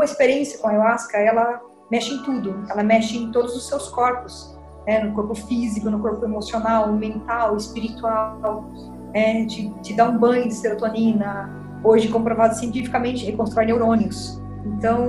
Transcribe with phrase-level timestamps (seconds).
[0.00, 3.88] uma experiência com a ayahuasca, ela mexe em tudo, ela mexe em todos os seus
[3.88, 5.04] corpos, né?
[5.04, 8.64] no corpo físico, no corpo emocional, mental, espiritual,
[9.12, 11.50] é, te, te dá um banho de serotonina,
[11.84, 14.40] hoje comprovado cientificamente, reconstrói neurônios.
[14.64, 15.06] Então,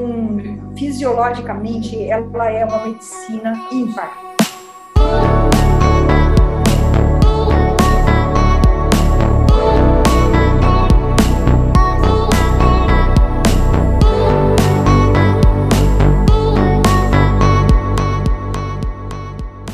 [0.77, 4.30] fisiologicamente, ela é uma medicina ímpar.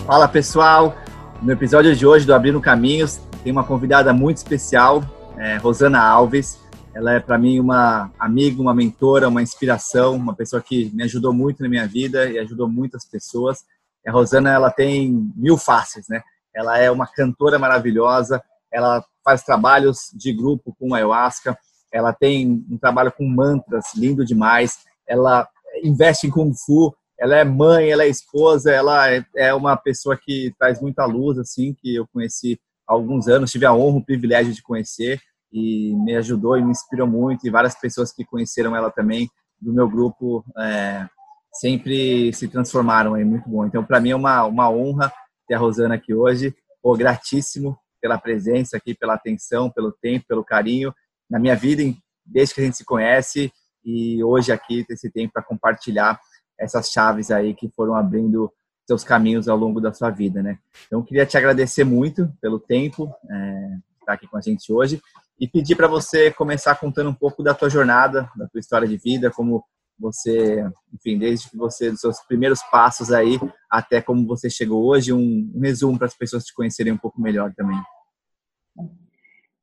[0.07, 0.95] Fala pessoal,
[1.41, 5.03] no episódio de hoje do Abrindo Caminhos tem uma convidada muito especial,
[5.37, 6.57] é, Rosana Alves.
[6.95, 11.33] Ela é para mim uma amiga, uma mentora, uma inspiração, uma pessoa que me ajudou
[11.33, 13.65] muito na minha vida e ajudou muitas pessoas.
[14.07, 16.21] A Rosana ela tem mil faces, né?
[16.55, 21.57] Ela é uma cantora maravilhosa, ela faz trabalhos de grupo com ayahuasca,
[21.91, 25.45] ela tem um trabalho com mantras lindo demais, ela
[25.83, 30.17] investe em kung fu, ela é mãe, ela é esposa, ela é, é uma pessoa
[30.17, 34.05] que traz muita luz, assim, que eu conheci há alguns anos, tive a honra, o
[34.05, 35.19] privilégio de conhecer
[35.51, 37.45] e me ajudou e me inspirou muito.
[37.45, 41.07] E várias pessoas que conheceram ela também do meu grupo é,
[41.53, 43.65] sempre se transformaram aí, muito bom.
[43.65, 45.11] Então, para mim é uma, uma honra
[45.47, 50.43] ter a Rosana aqui hoje, Pô, gratíssimo pela presença aqui, pela atenção, pelo tempo, pelo
[50.43, 50.93] carinho
[51.29, 51.83] na minha vida,
[52.25, 53.51] desde que a gente se conhece
[53.83, 56.19] e hoje aqui ter esse tempo para compartilhar
[56.59, 58.51] essas chaves aí que foram abrindo
[58.85, 60.57] seus caminhos ao longo da sua vida, né?
[60.85, 65.01] Então, queria te agradecer muito pelo tempo é, estar aqui com a gente hoje
[65.39, 68.97] e pedir para você começar contando um pouco da tua jornada, da tua história de
[68.97, 69.63] vida, como
[69.99, 75.11] você, enfim, desde que você, dos seus primeiros passos aí até como você chegou hoje,
[75.11, 77.79] um, um resumo para as pessoas te conhecerem um pouco melhor também.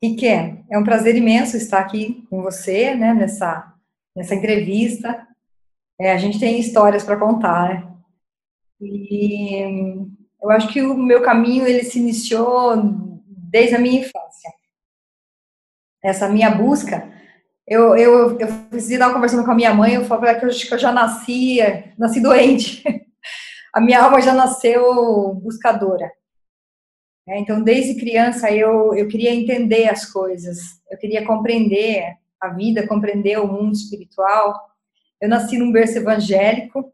[0.03, 3.73] Rique, é um prazer imenso estar aqui com você, né, nessa,
[4.15, 5.27] nessa entrevista.
[6.01, 7.95] É, a gente tem histórias para contar, né?
[8.81, 9.63] E
[10.43, 12.75] eu acho que o meu caminho ele se iniciou
[13.27, 14.53] desde a minha infância.
[16.03, 17.11] Essa minha busca,
[17.67, 20.79] eu eu eu estava conversando com a minha mãe, eu falei que eu, que eu
[20.79, 21.59] já nasci,
[21.97, 22.83] nasci doente.
[23.75, 26.09] A minha alma já nasceu buscadora.
[27.27, 30.59] É, então, desde criança, eu, eu queria entender as coisas,
[30.89, 34.55] eu queria compreender a vida, compreender o mundo espiritual.
[35.25, 36.93] Eu nasci num berço evangélico.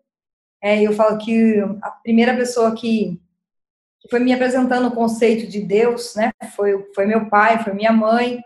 [0.62, 3.20] É, eu falo que a primeira pessoa que,
[3.98, 7.90] que foi me apresentando o conceito de Deus, né, foi, foi meu pai, foi minha
[7.92, 8.40] mãe.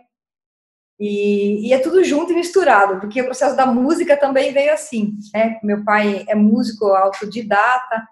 [0.98, 5.18] E, e, é tudo junto e misturado, porque o processo da música também veio assim,
[5.34, 5.58] né?
[5.62, 8.08] Meu pai é músico autodidata,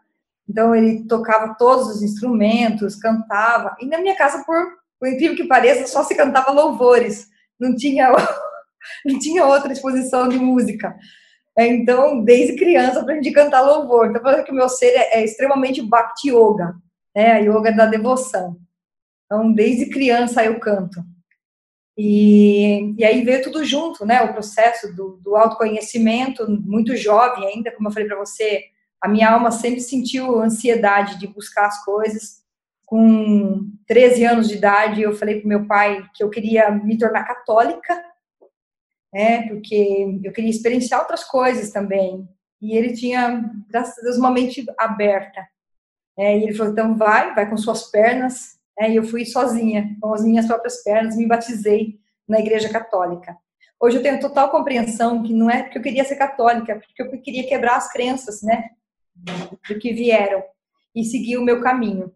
[0.46, 3.74] então ele tocava todos os instrumentos, cantava.
[3.80, 4.62] E na minha casa, por,
[4.98, 7.28] por incrível que pareça, só se cantava louvores,
[7.58, 8.12] não tinha,
[9.06, 10.94] não tinha outra exposição de música.
[11.56, 14.06] É, então, desde criança, aprendi a cantar louvor.
[14.06, 16.74] Então, falando que o meu ser é, é, extremamente bhakti yoga,
[17.14, 17.32] né?
[17.32, 18.56] a yoga da devoção.
[19.26, 21.00] Então, desde criança eu canto.
[21.96, 24.22] E, e aí veio tudo junto, né?
[24.22, 28.64] O processo do, do autoconhecimento, muito jovem ainda, como eu falei para você,
[29.00, 32.42] a minha alma sempre sentiu ansiedade de buscar as coisas.
[32.86, 37.24] Com 13 anos de idade, eu falei para meu pai que eu queria me tornar
[37.24, 38.02] católica,
[39.12, 42.28] né, porque eu queria experienciar outras coisas também.
[42.60, 45.46] E ele tinha, graças a Deus, uma mente aberta.
[46.16, 48.60] É, e ele falou: então vai, vai com suas pernas.
[48.78, 53.36] É, e eu fui sozinha, com as minhas próprias pernas, me batizei na Igreja Católica.
[53.78, 57.02] Hoje eu tenho total compreensão que não é porque eu queria ser católica, é porque
[57.02, 58.70] eu queria quebrar as crenças, né,
[59.68, 60.42] do que vieram
[60.94, 62.12] e seguir o meu caminho.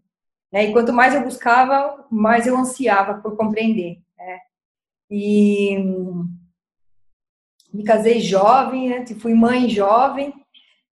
[0.53, 3.99] É, e quanto mais eu buscava, mais eu ansiava por compreender.
[4.17, 4.39] Né?
[5.11, 5.77] E
[7.72, 9.04] me casei jovem, né?
[9.21, 10.32] fui mãe jovem,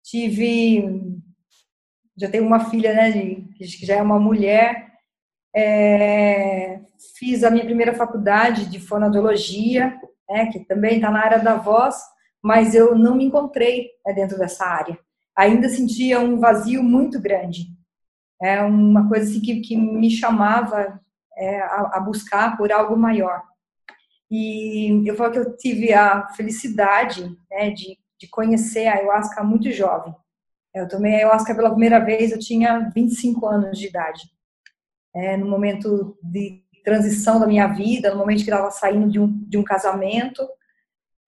[0.03, 1.01] tive,
[2.17, 3.13] já tenho uma filha, né,
[3.57, 4.93] que já é uma mulher,
[5.55, 6.81] é,
[7.19, 11.97] fiz a minha primeira faculdade de fonoaudiologia, né, que também está na área da voz,
[12.43, 14.99] mas eu não me encontrei né, dentro dessa área.
[15.37, 17.67] Ainda sentia um vazio muito grande.
[18.41, 21.01] É uma coisa assim que, que me chamava
[21.37, 23.43] é, a, a buscar por algo maior.
[24.31, 29.71] E eu falo que eu tive a felicidade né, de, de conhecer a ayahuasca muito
[29.71, 30.15] jovem.
[30.75, 34.23] Eu tomei a ayahuasca pela primeira vez, eu tinha 25 anos de idade.
[35.15, 39.27] É, no momento de transição da minha vida, no momento que estava saindo de um,
[39.49, 40.47] de um casamento,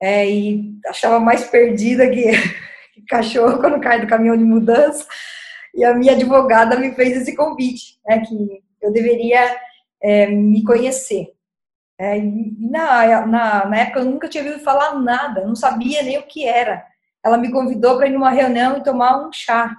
[0.01, 2.31] é, e achava mais perdida que,
[2.95, 5.07] que cachorro quando cai do caminhão de mudança.
[5.75, 9.57] E a minha advogada me fez esse convite, né, que eu deveria
[10.03, 11.33] é, me conhecer.
[12.01, 16.27] É, na, na, na, época eu nunca tinha ouvido falar nada, não sabia nem o
[16.27, 16.87] que era.
[17.25, 19.77] ela me convidou para ir numa reunião e tomar um chá.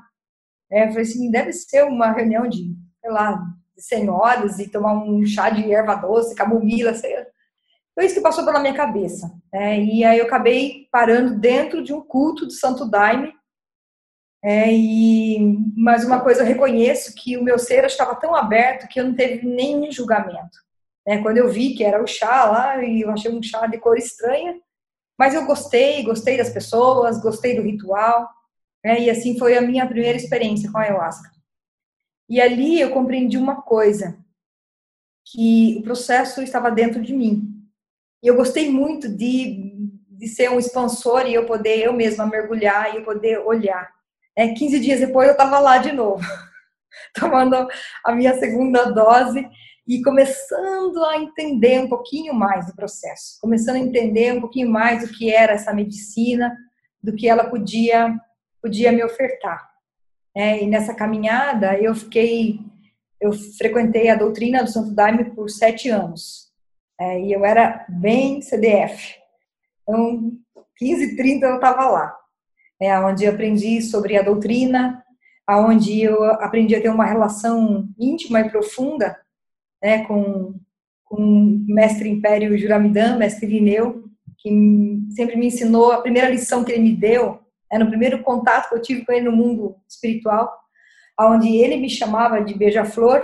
[0.69, 3.41] É, eu falei assim, deve ser uma reunião de, sei lá,
[3.75, 7.25] de senhoras e tomar um chá de erva doce, camomila, sei lá.
[7.95, 9.31] Foi isso que passou pela minha cabeça.
[9.51, 9.81] Né?
[9.81, 13.33] E aí eu acabei parando dentro de um culto do Santo Daime.
[14.43, 18.99] É, e mais uma coisa, eu reconheço que o meu ser estava tão aberto que
[18.99, 20.68] eu não teve nenhum julgamento.
[21.09, 21.23] Né?
[21.23, 23.97] Quando eu vi que era o chá lá, e eu achei um chá de cor
[23.97, 24.55] estranha,
[25.17, 28.29] mas eu gostei, gostei das pessoas, gostei do ritual.
[28.85, 29.01] Né?
[29.01, 31.31] E assim foi a minha primeira experiência com a ayahuasca.
[32.29, 34.23] E ali eu compreendi uma coisa,
[35.25, 37.59] que o processo estava dentro de mim.
[38.21, 39.73] E eu gostei muito de,
[40.09, 43.89] de ser um expansor e eu poder eu mesma mergulhar e eu poder olhar.
[44.35, 46.23] É, 15 dias depois eu estava lá de novo,
[47.19, 47.67] tomando
[48.05, 49.49] a minha segunda dose
[49.89, 55.01] e começando a entender um pouquinho mais do processo, começando a entender um pouquinho mais
[55.01, 56.55] do que era essa medicina,
[57.01, 58.15] do que ela podia
[58.61, 59.67] podia me ofertar.
[60.35, 62.59] É, e nessa caminhada eu fiquei,
[63.19, 66.51] eu frequentei a doutrina do Santo Daime por sete anos.
[66.99, 69.15] É, e eu era bem CDF.
[69.81, 70.33] Então,
[70.77, 72.15] 15, 30 eu estava lá.
[72.79, 75.03] É, onde eu aprendi sobre a doutrina,
[75.47, 79.17] aonde eu aprendi a ter uma relação íntima e profunda
[79.81, 80.53] né, com,
[81.05, 84.03] com o mestre Império Juramidã, mestre Irineu,
[84.37, 84.49] que
[85.11, 87.39] sempre me ensinou, a primeira lição que ele me deu,
[87.71, 90.51] é no primeiro contato que eu tive com ele no mundo espiritual,
[91.19, 93.23] onde ele me chamava de beija-flor,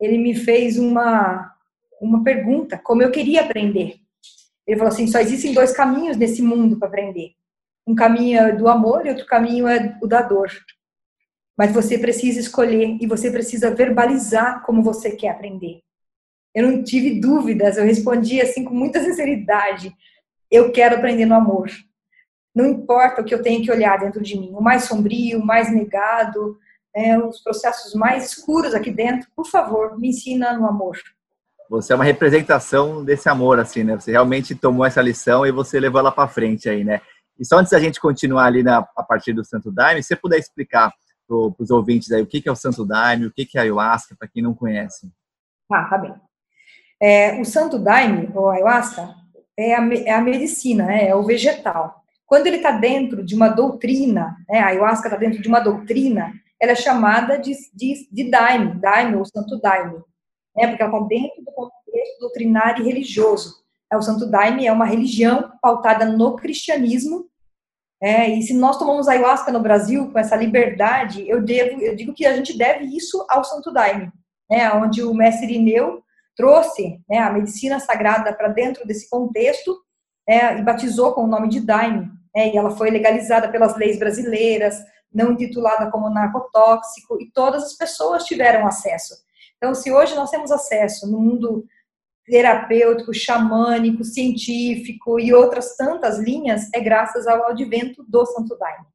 [0.00, 1.52] ele me fez uma,
[2.00, 3.96] uma pergunta, como eu queria aprender.
[4.66, 7.32] Ele falou assim: só existem dois caminhos nesse mundo para aprender.
[7.86, 10.48] Um caminho é do amor e outro caminho é o da dor.
[11.60, 15.82] Mas você precisa escolher e você precisa verbalizar como você quer aprender.
[16.54, 19.92] Eu não tive dúvidas, eu respondi assim com muita sinceridade:
[20.50, 21.68] eu quero aprender no amor.
[22.54, 25.44] Não importa o que eu tenho que olhar dentro de mim, o mais sombrio, o
[25.44, 26.58] mais negado,
[26.96, 30.96] é, os processos mais escuros aqui dentro, por favor, me ensina no amor
[31.68, 33.94] você é uma representação desse amor, assim, né?
[33.94, 37.00] Você realmente tomou essa lição e você levou ela para frente aí, né?
[37.38, 40.16] E só antes da gente continuar ali na, a partir do Santo Daime, se você
[40.16, 40.92] puder explicar
[41.56, 43.60] para os ouvintes aí o que, que é o Santo Daime, o que, que é
[43.60, 45.10] a Ayahuasca, para quem não conhece.
[45.70, 46.14] Ah, tá bem.
[47.00, 49.14] É, o Santo Daime, ou Ayahuasca,
[49.56, 51.08] é a, é a medicina, né?
[51.08, 52.02] é o vegetal.
[52.26, 54.60] Quando ele está dentro de uma doutrina, né?
[54.60, 59.16] a Ayahuasca está dentro de uma doutrina, ela é chamada de, de, de Daime, Daime
[59.16, 60.02] ou Santo Daime
[60.56, 63.60] né, porque ela está dentro do contexto doutrinário e religioso.
[63.92, 67.28] É, o Santo Daime é uma religião pautada no cristianismo,
[68.02, 72.14] é, e se nós tomamos ayahuasca no Brasil com essa liberdade, eu devo, eu digo
[72.14, 74.10] que a gente deve isso ao Santo Daime,
[74.48, 76.02] né, onde o mestre Irineu
[76.34, 79.76] trouxe né, a medicina sagrada para dentro desse contexto
[80.26, 83.98] é, e batizou com o nome de Daime, é, e ela foi legalizada pelas leis
[83.98, 84.78] brasileiras,
[85.12, 89.14] não intitulada como narcotóxico, e todas as pessoas tiveram acesso.
[89.56, 91.66] Então, se hoje nós temos acesso no mundo
[92.30, 98.86] terapêutico, xamânico, científico e outras tantas linhas, é graças ao advento do Santo Daime.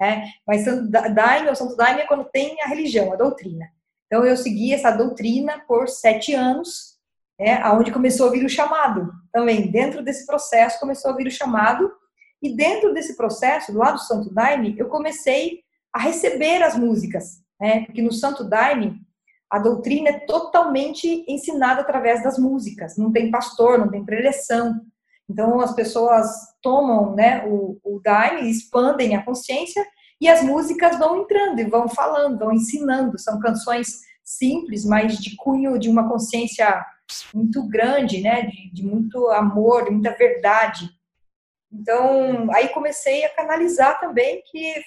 [0.00, 0.30] Né?
[0.46, 3.66] Mas Santo Daime ou Santo Daime é quando tem a religião, a doutrina.
[4.06, 6.94] Então, eu segui essa doutrina por sete anos,
[7.38, 9.10] né, aonde começou a vir o chamado.
[9.32, 11.90] Também, dentro desse processo, começou a vir o chamado.
[12.40, 15.60] E dentro desse processo, do lado do Santo Daime, eu comecei
[15.92, 17.42] a receber as músicas.
[17.60, 17.86] Né?
[17.86, 19.00] Porque no Santo Daime,
[19.54, 24.80] a doutrina é totalmente ensinada através das músicas, não tem pastor, não tem preleção.
[25.30, 26.26] Então as pessoas
[26.60, 29.86] tomam né, o, o Daime, expandem a consciência
[30.20, 33.16] e as músicas vão entrando e vão falando, vão ensinando.
[33.16, 36.84] São canções simples, mas de cunho de uma consciência
[37.32, 40.90] muito grande, né, de, de muito amor, de muita verdade.
[41.72, 44.82] Então aí comecei a canalizar também que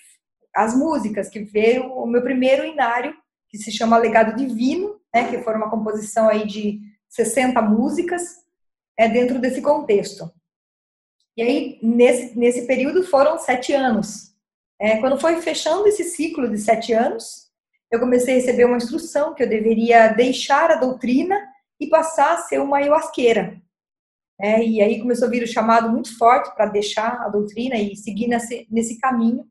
[0.54, 3.16] as músicas que veio o meu primeiro inário
[3.58, 8.38] que se chama Legado Divino, né, que foi uma composição aí de 60 músicas,
[8.98, 10.32] é dentro desse contexto.
[11.36, 14.36] E aí, nesse, nesse período, foram sete anos.
[14.80, 17.48] É, quando foi fechando esse ciclo de sete anos,
[17.92, 21.40] eu comecei a receber uma instrução que eu deveria deixar a doutrina
[21.80, 23.62] e passar a ser uma ayahuasqueira.
[24.40, 27.96] É, e aí começou a vir o chamado muito forte para deixar a doutrina e
[27.96, 29.48] seguir nesse, nesse caminho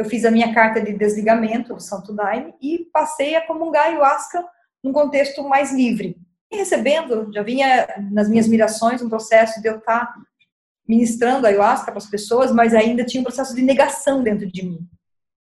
[0.00, 4.42] eu fiz a minha carta de desligamento do Santo Daime e passei a comungar ayahuasca
[4.82, 6.16] num contexto mais livre.
[6.50, 10.10] E recebendo, já vinha nas minhas mirações um processo de eu estar
[10.88, 14.78] ministrando ayahuasca para as pessoas, mas ainda tinha um processo de negação dentro de mim.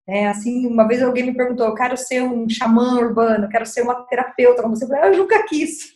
[0.09, 3.83] É, assim, uma vez alguém me perguntou, eu quero ser um xamã urbano, quero ser
[3.83, 5.93] uma terapeuta, como você falou, eu nunca quis.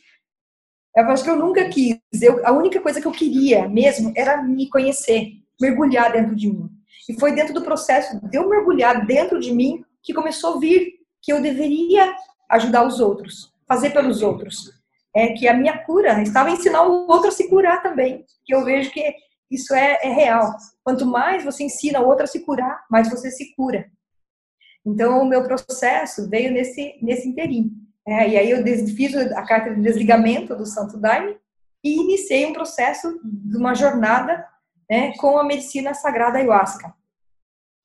[0.97, 1.99] Eu acho que eu nunca quis.
[2.23, 6.71] Eu, a única coisa que eu queria mesmo era me conhecer, mergulhar dentro de mim.
[7.09, 10.95] E foi dentro do processo de eu mergulhar dentro de mim que começou a vir
[11.21, 12.15] que eu deveria
[12.51, 14.71] ajudar os outros, fazer pelos outros.
[15.15, 18.25] É que a minha cura estava ensinar o outro a se curar também.
[18.45, 19.15] Que eu vejo que
[19.51, 20.55] isso é, é real.
[20.83, 23.87] Quanto mais você ensina o outro a se curar, mais você se cura.
[24.85, 27.71] Então, o meu processo veio nesse, nesse interim.
[28.07, 28.65] É, e aí eu
[28.97, 31.37] fiz a carta de desligamento do Santo Daime
[31.85, 34.45] e iniciei um processo de uma jornada
[34.93, 36.93] né, com a medicina sagrada ayahuasca.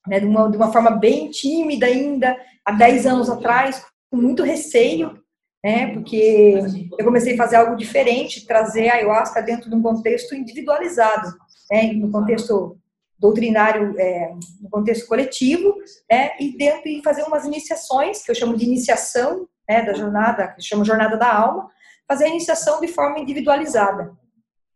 [0.06, 4.44] Né, de, uma, de uma forma bem tímida ainda, há 10 anos atrás, com muito
[4.44, 5.18] receio,
[5.64, 6.60] né, porque
[7.00, 11.30] eu comecei a fazer algo diferente, trazer a ayahuasca dentro de um contexto individualizado,
[11.72, 12.78] né, no contexto
[13.18, 15.76] doutrinário, é, no contexto coletivo,
[16.12, 20.50] né, e dentro e fazer umas iniciações, que eu chamo de iniciação né, da jornada,
[20.50, 21.70] que eu chamo jornada da alma,
[22.06, 24.14] fazer a iniciação de forma individualizada.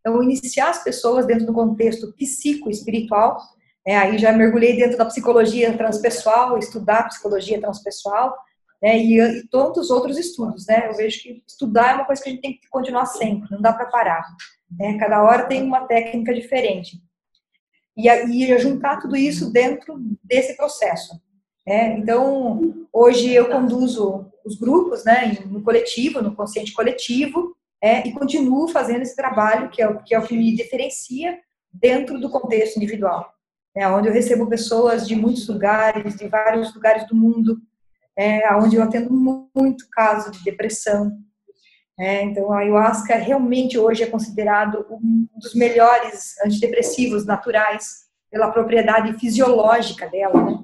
[0.02, 3.38] Então, iniciar as pessoas dentro do contexto psico-espiritual,
[3.86, 8.36] é, aí já mergulhei dentro da psicologia transpessoal, estudar psicologia transpessoal,
[8.82, 12.28] né, e, e tantos outros estudos, né, eu vejo que estudar é uma coisa que
[12.28, 14.24] a gente tem que continuar sempre, não dá para parar,
[14.76, 17.00] né, cada hora tem uma técnica diferente.
[17.96, 21.20] E, e juntar tudo isso dentro desse processo.
[21.66, 21.98] Né?
[21.98, 28.68] Então, hoje eu conduzo os grupos né, no coletivo, no consciente coletivo, é, e continuo
[28.68, 31.36] fazendo esse trabalho que é, o, que é o que me diferencia
[31.72, 33.28] dentro do contexto individual,
[33.74, 37.58] né, onde eu recebo pessoas de muitos lugares, de vários lugares do mundo,
[38.16, 41.12] é, onde eu atendo muito caso de depressão.
[41.98, 49.18] É, então, a ayahuasca realmente hoje é considerado um dos melhores antidepressivos naturais pela propriedade
[49.18, 50.58] fisiológica dela, né?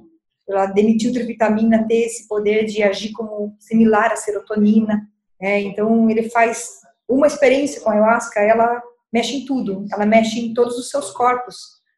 [0.45, 5.07] pela demitiltriptamina ter esse poder de agir como similar à serotonina.
[5.39, 10.39] É, então, ele faz uma experiência com a ayahuasca, ela mexe em tudo, ela mexe
[10.39, 11.57] em todos os seus corpos,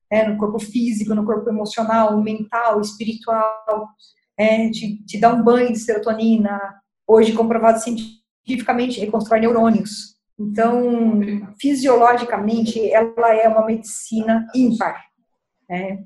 [0.10, 3.88] né, no corpo físico, no corpo emocional, mental, espiritual,
[4.38, 6.60] é, te, te dá um banho de serotonina,
[7.06, 10.16] hoje comprovado cientificamente, reconstrói neurônios.
[10.40, 10.90] Então,
[11.60, 15.04] fisiologicamente, ela é uma medicina ímpar.
[15.70, 16.00] É,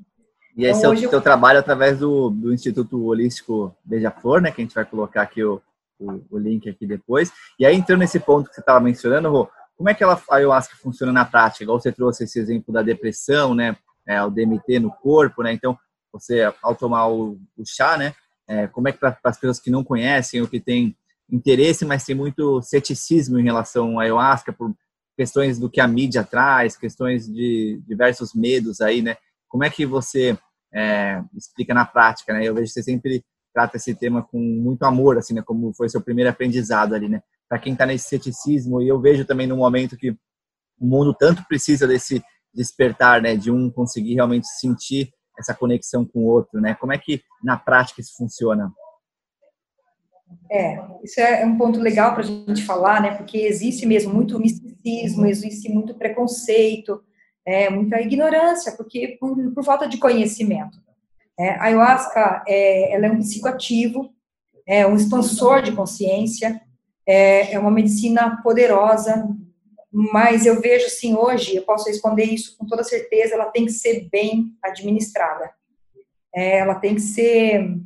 [0.57, 4.51] e esse então, é o seu trabalho através do, do Instituto Holístico Beija-Flor, né?
[4.51, 5.61] Que a gente vai colocar aqui o,
[5.99, 7.31] o, o, link aqui depois.
[7.59, 10.35] E aí, entrando nesse ponto que você estava mencionando, Rô, como é que ela, a
[10.35, 11.63] ayahuasca funciona na prática?
[11.63, 13.75] Igual você trouxe esse exemplo da depressão, né?
[14.07, 15.53] É, o DMT no corpo, né?
[15.53, 15.77] Então,
[16.11, 18.13] você, ao tomar o, o chá, né?
[18.47, 20.95] É, como é que para as pessoas que não conhecem ou que têm
[21.29, 24.73] interesse, mas tem muito ceticismo em relação à ayahuasca, por
[25.17, 29.17] questões do que a mídia traz, questões de diversos medos aí, né?
[29.47, 30.37] Como é que você
[30.73, 32.45] é, explica na prática, né?
[32.45, 33.23] Eu vejo que você sempre
[33.55, 35.41] trata esse tema com muito amor, assim, né?
[35.41, 37.23] Como foi seu primeiro aprendizado ali, né?
[37.47, 41.41] Para quem está nesse ceticismo, e eu vejo também no momento que o mundo tanto
[41.47, 42.21] precisa desse
[42.53, 43.37] despertar, né?
[43.37, 45.09] De um conseguir realmente sentir
[45.39, 46.75] essa conexão com o outro, né?
[46.75, 48.69] Como é que na prática isso funciona?
[50.51, 53.15] É, isso é um ponto legal para a gente falar, né?
[53.15, 57.01] Porque existe mesmo muito misticismo, existe muito preconceito,
[57.45, 60.84] é, muita ignorância, porque por, por falta de conhecimento.
[61.37, 64.13] É, a ayahuasca é, ela é um psicoativo,
[64.65, 66.61] é um expansor de consciência,
[67.07, 69.27] é, é uma medicina poderosa,
[69.91, 73.71] mas eu vejo assim hoje, eu posso responder isso com toda certeza, ela tem que
[73.71, 75.51] ser bem administrada.
[76.33, 77.77] É, ela tem que ser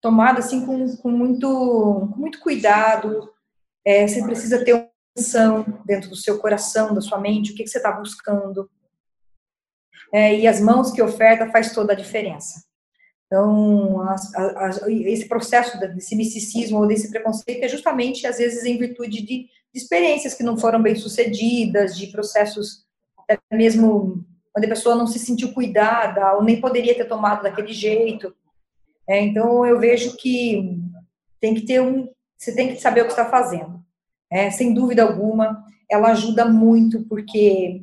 [0.00, 3.30] tomada assim com, com muito, com muito cuidado.
[3.84, 7.64] É, você precisa ter uma atenção dentro do seu coração, da sua mente, o que,
[7.64, 8.68] que você está buscando
[10.12, 12.64] é, e as mãos que oferta faz toda a diferença.
[13.26, 18.78] Então, as, as, esse processo desse misticismo ou desse preconceito é justamente, às vezes, em
[18.78, 22.86] virtude de, de experiências que não foram bem sucedidas, de processos
[23.18, 24.24] até mesmo
[24.56, 28.34] onde a pessoa não se sentiu cuidada ou nem poderia ter tomado daquele jeito.
[29.08, 30.80] É, então, eu vejo que
[31.40, 33.84] tem que ter um, você tem que saber o que está fazendo.
[34.30, 37.82] É, sem dúvida alguma, ela ajuda muito porque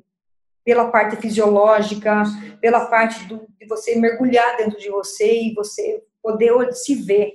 [0.66, 2.24] pela parte fisiológica,
[2.64, 7.34] pela parte do, de você mergulhar dentro de você e você poder se ver,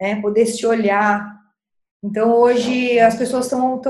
[0.00, 1.32] né, poder se olhar.
[2.02, 3.80] Então, hoje, as pessoas estão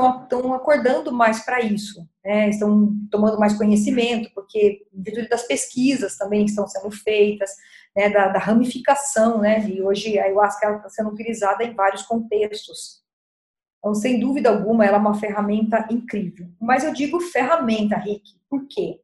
[0.53, 6.45] acordando mais para isso, né, estão tomando mais conhecimento, porque, em virtude das pesquisas também
[6.45, 7.51] que estão sendo feitas,
[7.97, 13.03] né, da, da, ramificação, né, e hoje a ayahuasca está sendo utilizada em vários contextos.
[13.79, 16.47] Então, sem dúvida alguma, ela é uma ferramenta incrível.
[16.61, 19.01] Mas eu digo ferramenta, Rick, por quê?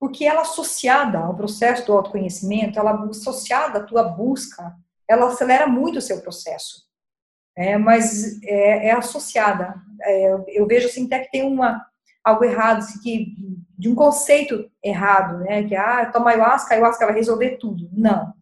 [0.00, 4.74] Porque ela associada ao processo do autoconhecimento, ela associada à tua busca,
[5.06, 6.88] ela acelera muito o seu processo.
[7.56, 9.74] É, mas é, é associada.
[10.02, 11.84] É, eu vejo assim até que tem uma,
[12.24, 13.34] algo errado, que
[13.78, 15.64] de um conceito errado, né?
[15.64, 17.88] Que ah, toma ayahuasca, a ayahuasca vai resolver tudo.
[17.92, 18.32] Não.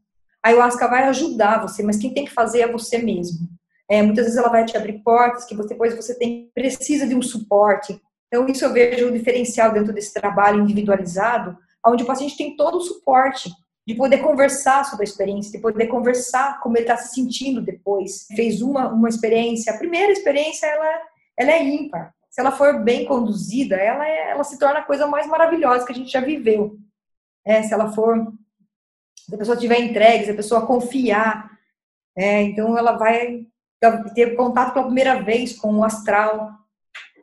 [0.43, 3.49] A ayahuasca vai ajudar você, mas quem tem que fazer é você mesmo.
[3.91, 7.23] É, muitas vezes ela vai te abrir portas que depois você tem precisa de um
[7.23, 8.01] suporte.
[8.29, 12.77] Então isso eu vejo o diferencial dentro desse trabalho individualizado, onde o paciente tem todo
[12.77, 13.51] o suporte
[13.87, 18.27] de poder conversar sobre a experiência, de poder conversar como ele está se sentindo depois.
[18.37, 21.03] Fez uma, uma experiência, a primeira experiência ela,
[21.39, 22.15] ela é ímpar.
[22.29, 25.93] Se ela for bem conduzida, ela, é, ela se torna a coisa mais maravilhosa que
[25.93, 26.77] a gente já viveu.
[27.47, 28.31] É, se ela for,
[29.27, 31.51] se a pessoa tiver entregue, se a pessoa confiar,
[32.15, 33.47] é, então ela vai
[34.15, 36.58] ter contato pela primeira vez com o astral,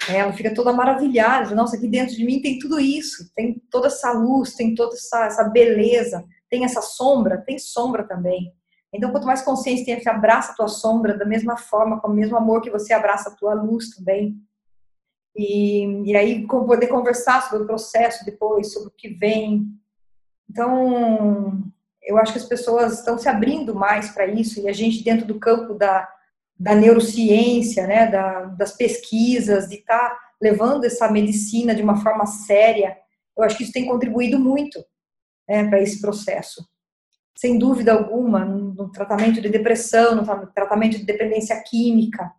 [0.09, 4.11] ela fica toda maravilhada, nossa, aqui dentro de mim tem tudo isso, tem toda essa
[4.11, 8.53] luz, tem toda essa, essa beleza, tem essa sombra, tem sombra também.
[8.93, 12.13] Então, quanto mais consciência tem, você abraça a tua sombra da mesma forma, com o
[12.13, 14.37] mesmo amor que você abraça a tua luz também.
[15.35, 19.65] E, e aí, poder conversar sobre o processo depois, sobre o que vem.
[20.49, 21.61] Então,
[22.03, 25.25] eu acho que as pessoas estão se abrindo mais para isso, e a gente, dentro
[25.25, 26.07] do campo da,
[26.57, 32.25] da neurociência, né, da, das pesquisas, de estar tá levando essa medicina de uma forma
[32.25, 32.97] séria,
[33.37, 34.79] eu acho que isso tem contribuído muito
[35.47, 36.65] né, para esse processo.
[37.35, 42.31] Sem dúvida alguma, no tratamento de depressão, no tratamento de dependência química,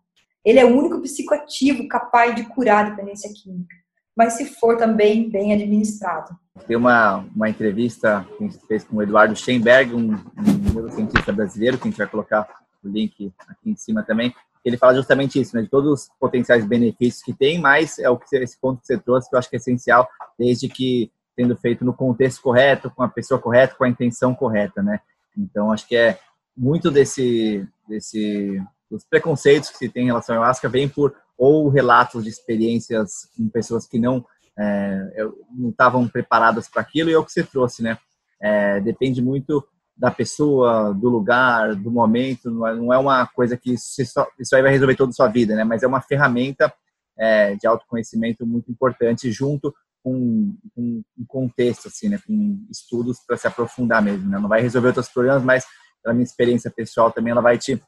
[0.43, 3.75] ele é o único psicoativo capaz de curar a dependência química,
[4.15, 6.35] mas se for também bem administrado.
[6.65, 11.31] Tem uma, uma entrevista que a gente fez com o Eduardo Steinberg, um, um neurocientista
[11.31, 12.47] brasileiro, que a gente vai colocar
[12.87, 14.33] o link aqui em cima também.
[14.63, 18.17] Ele fala justamente isso, né, de todos os potenciais benefícios que tem, mas é o
[18.17, 21.55] que esse ponto que você trouxe que eu acho que é essencial, desde que sendo
[21.55, 24.99] feito no contexto correto, com a pessoa correta, com a intenção correta, né?
[25.37, 26.19] Então, acho que é
[26.55, 31.69] muito desse, desse dos preconceitos que se tem em relação ao ayahuasca vem por ou
[31.69, 34.25] relatos de experiências com pessoas que não
[34.57, 37.99] é, não estavam preparadas para aquilo e é o que você trouxe, né?
[38.41, 39.63] É, depende muito
[39.97, 42.51] da pessoa, do lugar, do momento.
[42.51, 45.63] Não é, é uma coisa que isso, aí vai resolver toda a sua vida, né?
[45.63, 46.71] Mas é uma ferramenta
[47.17, 53.35] é, de autoconhecimento muito importante junto com, com um contexto, assim, né, com estudos para
[53.35, 54.29] se aprofundar mesmo.
[54.29, 54.39] Né?
[54.39, 55.65] Não vai resolver outros problemas, mas
[56.01, 57.81] pela minha experiência pessoal também ela vai te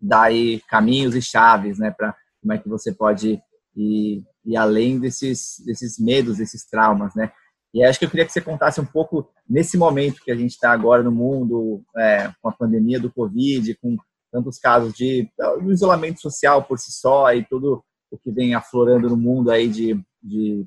[0.00, 3.42] dar aí caminhos e chaves, né, para como é que você pode
[3.76, 7.30] ir, ir além desses desses medos, desses traumas, né?
[7.72, 10.50] E acho que eu queria que você contasse um pouco nesse momento que a gente
[10.50, 13.96] está agora no mundo, é, com a pandemia do Covid, com
[14.32, 15.28] tantos casos de,
[15.68, 20.00] isolamento social por si só e tudo o que vem aflorando no mundo aí de,
[20.22, 20.66] de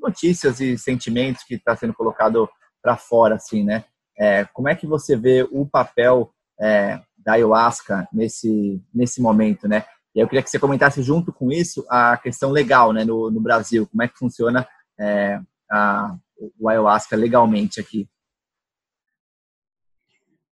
[0.00, 2.48] notícias e sentimentos que está sendo colocado
[2.82, 3.84] para fora, assim, né?
[4.18, 9.84] É, como é que você vê o papel é, da ayahuasca nesse, nesse momento, né?
[10.14, 13.40] E eu queria que você comentasse junto com isso a questão legal, né, no, no
[13.40, 13.86] Brasil.
[13.86, 14.66] Como é que funciona
[15.00, 16.14] é, a,
[16.58, 18.08] o ayahuasca legalmente aqui?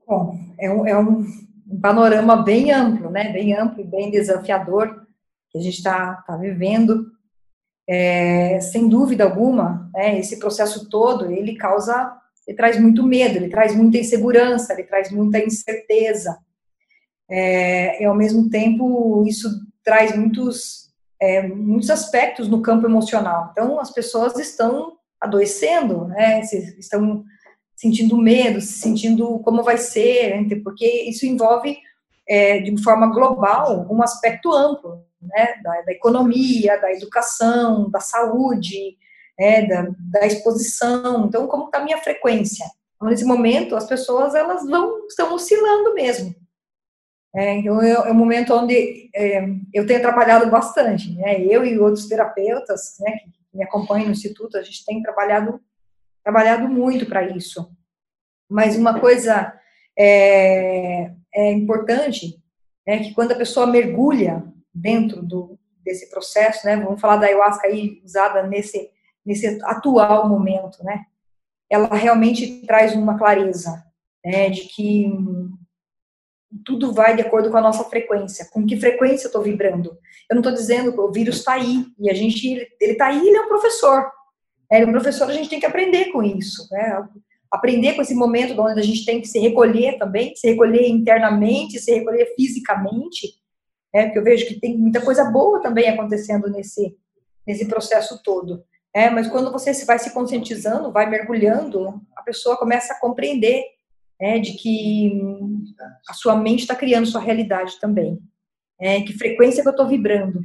[0.07, 1.25] Bom, é um, é um,
[1.81, 3.33] panorama bem amplo, né?
[3.33, 5.07] Bem amplo e bem desafiador
[5.51, 7.11] que a gente está tá vivendo
[7.93, 13.49] é, sem dúvida alguma, né, esse processo todo, ele causa, ele traz muito medo, ele
[13.49, 16.39] traz muita insegurança, ele traz muita incerteza.
[17.29, 19.49] É, e, ao mesmo tempo, isso
[19.83, 23.49] traz muitos, é, muitos aspectos no campo emocional.
[23.51, 26.41] Então, as pessoas estão adoecendo, né,
[26.79, 27.25] estão
[27.77, 31.79] sentindo medo, sentindo como vai ser, né, porque isso envolve,
[32.29, 38.97] é, de forma global, um aspecto amplo, né, da, da economia, da educação, da saúde,
[39.39, 41.27] é, da, da, exposição.
[41.27, 42.67] Então, como está a minha frequência?
[42.97, 46.35] Então, nesse momento, as pessoas elas vão estão oscilando mesmo.
[47.35, 51.15] É, então, é, é, um momento onde é, eu tenho trabalhado bastante.
[51.15, 51.43] Né?
[51.45, 55.61] Eu e outros terapeutas né, que me acompanham no instituto, a gente tem trabalhado
[56.23, 57.75] trabalhado muito para isso.
[58.49, 59.59] Mas uma coisa
[59.99, 62.39] é, é importante
[62.87, 66.77] é que quando a pessoa mergulha dentro do, desse processo, né?
[66.77, 68.91] Vamos falar da ayahuasca aí usada nesse
[69.25, 71.05] nesse atual momento, né?
[71.69, 73.85] Ela realmente traz uma clareza,
[74.25, 74.49] né?
[74.49, 75.07] De que
[76.65, 78.49] tudo vai de acordo com a nossa frequência.
[78.53, 79.97] Com que frequência eu estou vibrando?
[80.29, 82.49] Eu não estou dizendo que o vírus está aí e a gente
[82.81, 84.11] ele está aí, ele é um professor.
[84.71, 87.03] É, ele é um professor, a gente tem que aprender com isso, né?
[87.51, 91.81] Aprender com esse momento onde a gente tem que se recolher também, se recolher internamente,
[91.81, 93.41] se recolher fisicamente,
[93.93, 96.97] é, porque eu vejo que tem muita coisa boa também acontecendo nesse,
[97.47, 98.65] nesse processo todo.
[98.95, 103.65] É, mas quando você vai se conscientizando, vai mergulhando, a pessoa começa a compreender
[104.21, 105.21] é, de que
[106.09, 108.19] a sua mente está criando sua realidade também.
[108.81, 110.41] É, que frequência que eu estou vibrando?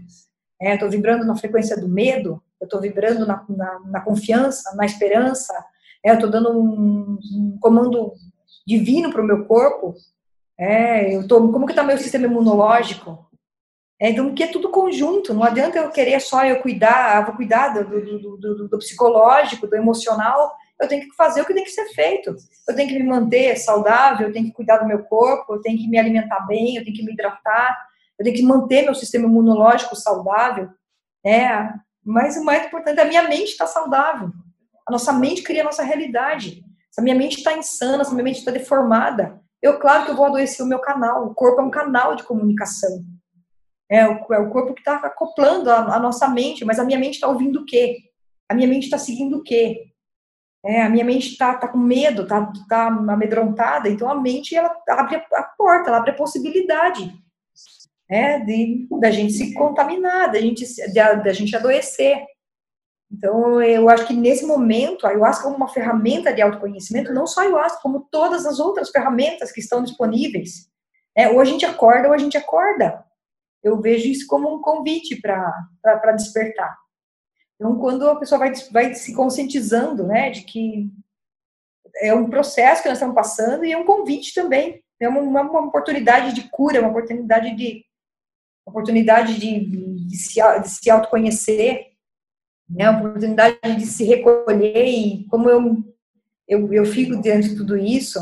[0.62, 2.42] É, estou vibrando na frequência do medo?
[2.60, 5.54] eu estou vibrando na, na, na, confiança, na esperança,
[6.04, 8.14] é, eu estou dando um, um, comando
[8.66, 9.94] divino para o meu corpo,
[10.58, 13.26] eu tô, como que está meu sistema imunológico?
[14.00, 17.36] É, então, que é tudo conjunto, não adianta eu querer só eu cuidar, eu vou
[17.36, 21.64] cuidar do, do, do, do, psicológico, do emocional, eu tenho que fazer o que tem
[21.64, 22.36] que ser feito.
[22.68, 25.78] Eu tenho que me manter saudável, eu tenho que cuidar do meu corpo, eu tenho
[25.78, 27.78] que me alimentar bem, eu tenho que me hidratar,
[28.20, 30.70] eu tenho que manter meu sistema imunológico saudável.
[31.26, 31.70] É,
[32.04, 34.32] mas o mais importante é a minha mente estar tá saudável.
[34.88, 36.64] A nossa mente cria a nossa realidade.
[36.92, 40.12] Se a minha mente está insana, se a minha mente está deformada, eu, claro que
[40.12, 41.26] eu vou adoecer o meu canal.
[41.26, 43.04] O corpo é um canal de comunicação.
[43.90, 47.00] É o, é o corpo que está acoplando a, a, nossa mente, mas a minha
[47.00, 47.98] mente está ouvindo o quê?
[48.50, 49.95] A minha mente está seguindo o quê?
[50.66, 54.76] É, a minha mente está tá com medo, está tá amedrontada, então a mente ela
[54.90, 57.14] abre a porta, ela abre a possibilidade
[58.10, 62.18] é, de da gente se contaminar, da gente, da gente adoecer.
[63.12, 67.42] Então, eu acho que nesse momento, a ayahuasca como uma ferramenta de autoconhecimento, não só
[67.42, 70.68] a ayahuasca, como todas as outras ferramentas que estão disponíveis.
[71.16, 73.06] É, ou a gente acorda ou a gente acorda.
[73.64, 76.76] Eu vejo isso como um convite para despertar.
[77.56, 80.90] Então, quando a pessoa vai, vai se conscientizando, né, de que
[81.98, 84.84] é um processo que nós estamos passando e é um convite também.
[85.00, 87.86] É uma, uma oportunidade de cura, uma oportunidade de
[88.66, 91.92] oportunidade de, de, se, de se autoconhecer,
[92.68, 95.84] né, uma oportunidade de se recolher e como eu,
[96.48, 98.20] eu, eu fico diante de tudo isso,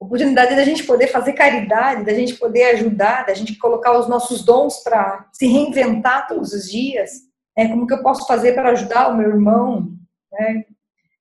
[0.00, 4.42] oportunidade da gente poder fazer caridade, da gente poder ajudar, da gente colocar os nossos
[4.42, 7.10] dons para se reinventar todos os dias,
[7.56, 9.92] né, como que eu posso fazer para ajudar o meu irmão,
[10.32, 10.64] né?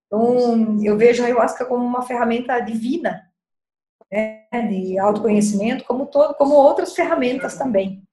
[0.07, 3.23] Então, eu vejo a ayahuasca como uma ferramenta divina,
[4.11, 8.03] né, de autoconhecimento, como todo, como outras ferramentas também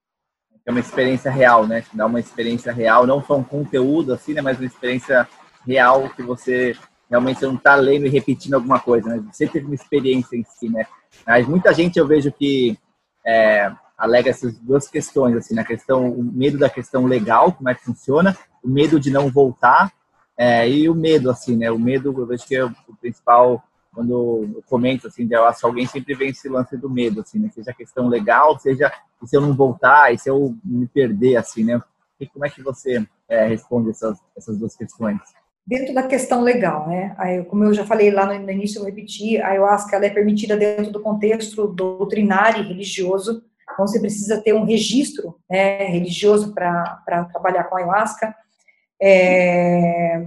[0.64, 1.84] é uma experiência real, né?
[1.92, 4.40] Dá uma experiência real, não só um conteúdo assim, né?
[4.40, 5.28] Mas uma experiência
[5.66, 6.76] real que você
[7.08, 9.24] realmente não está lendo e repetindo alguma coisa, né?
[9.32, 10.86] Você teve uma experiência em si, né?
[11.26, 12.78] Mas muita gente eu vejo que
[13.26, 17.74] é, alega essas duas questões, assim, na questão, o medo da questão legal, como é
[17.74, 19.92] que funciona, o medo de não voltar
[20.36, 21.70] é, e o medo, assim, né?
[21.70, 25.84] O medo, eu vejo que é o principal quando eu comento assim, de ayahuasca, alguém
[25.84, 27.50] sempre vem esse lance do medo, assim, né?
[27.52, 28.90] Seja questão legal, seja
[29.24, 31.82] se eu não voltar, e se eu me perder, assim, né?
[32.18, 35.18] E como é que você é, responde essas, essas duas questões?
[35.66, 37.14] Dentro da questão legal, né?
[37.18, 40.56] Aí, como eu já falei lá no, início, eu repeti, a ayahuasca ela é permitida
[40.56, 43.44] dentro do contexto doutrinário e religioso,
[43.80, 48.34] então você precisa ter um registro né, religioso para trabalhar com ayahuasca.
[49.00, 50.26] É,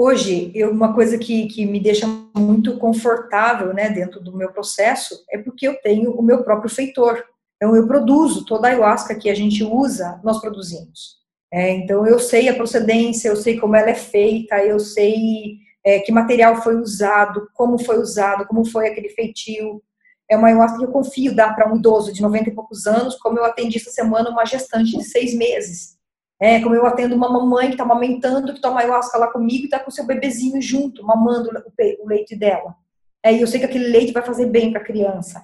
[0.00, 5.24] Hoje, eu, uma coisa que, que me deixa muito confortável né, dentro do meu processo
[5.28, 7.20] é porque eu tenho o meu próprio feitor.
[7.56, 11.16] Então, eu produzo toda a ayahuasca que a gente usa, nós produzimos.
[11.52, 15.98] É, então, eu sei a procedência, eu sei como ela é feita, eu sei é,
[15.98, 19.82] que material foi usado, como foi usado, como foi aquele feitio.
[20.30, 23.16] É uma ayahuasca que eu confio dar para um idoso de 90 e poucos anos,
[23.16, 25.96] como eu atendi essa semana uma gestante de seis meses.
[26.40, 29.64] É, como eu atendo uma mamãe que está amamentando, que toma ayahuasca lá comigo e
[29.64, 31.50] está com seu bebezinho junto, mamando
[32.00, 32.76] o leite dela.
[33.22, 35.42] É, e eu sei que aquele leite vai fazer bem para a criança.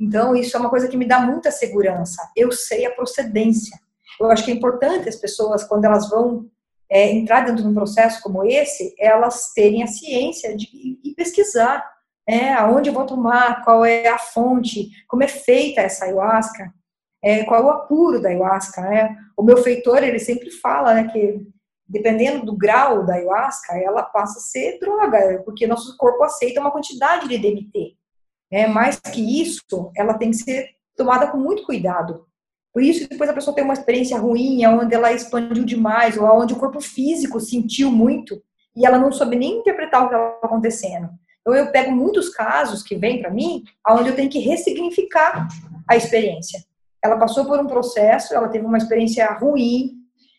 [0.00, 2.20] Então, isso é uma coisa que me dá muita segurança.
[2.34, 3.78] Eu sei a procedência.
[4.20, 6.46] Eu acho que é importante as pessoas, quando elas vão
[6.90, 11.93] é, entrar dentro de um processo como esse, elas terem a ciência de, de pesquisar
[12.26, 16.72] é, aonde eu vou tomar, qual é a fonte, como é feita essa ayahuasca
[17.24, 19.16] é, qual é o apuro da ayahuasca, né?
[19.34, 21.40] O meu feitor, ele sempre fala, né, que
[21.88, 26.70] dependendo do grau da ayahuasca, ela passa a ser droga, porque nosso corpo aceita uma
[26.70, 27.96] quantidade de DMT.
[28.50, 32.26] É, mais que isso, ela tem que ser tomada com muito cuidado.
[32.72, 36.52] Por isso, depois a pessoa tem uma experiência ruim, onde ela expandiu demais, ou onde
[36.52, 38.42] o corpo físico sentiu muito,
[38.76, 41.08] e ela não soube nem interpretar o que estava acontecendo.
[41.46, 45.46] Então, eu pego muitos casos que vêm para mim, onde eu tenho que ressignificar
[45.86, 46.64] a experiência
[47.04, 49.92] ela passou por um processo, ela teve uma experiência ruim,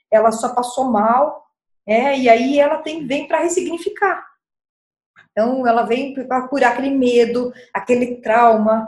[0.09, 1.45] ela só passou mal,
[1.85, 4.25] é, e aí ela tem, vem para ressignificar.
[5.29, 8.87] Então, ela vem para curar aquele medo, aquele trauma,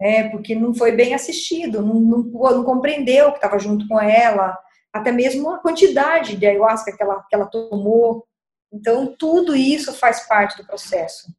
[0.00, 4.58] é, porque não foi bem assistido, não, não, não compreendeu que estava junto com ela,
[4.92, 8.26] até mesmo a quantidade de ayahuasca que ela, que ela tomou.
[8.72, 11.32] Então, tudo isso faz parte do processo.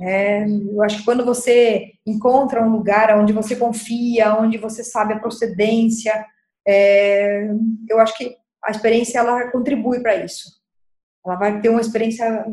[0.00, 5.14] É, eu acho que quando você encontra um lugar onde você confia, onde você sabe
[5.14, 6.24] a procedência,
[6.66, 7.48] é,
[7.88, 10.60] eu acho que a experiência ela contribui para isso.
[11.24, 12.44] Ela vai ter uma experiência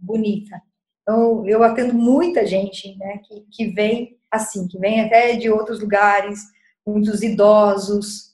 [0.00, 0.60] bonita.
[1.02, 5.80] Então, eu atendo muita gente né, que, que vem assim, que vem até de outros
[5.80, 6.40] lugares,
[6.86, 8.30] muitos idosos,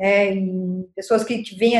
[0.00, 0.34] é,
[0.96, 1.74] pessoas que, vêm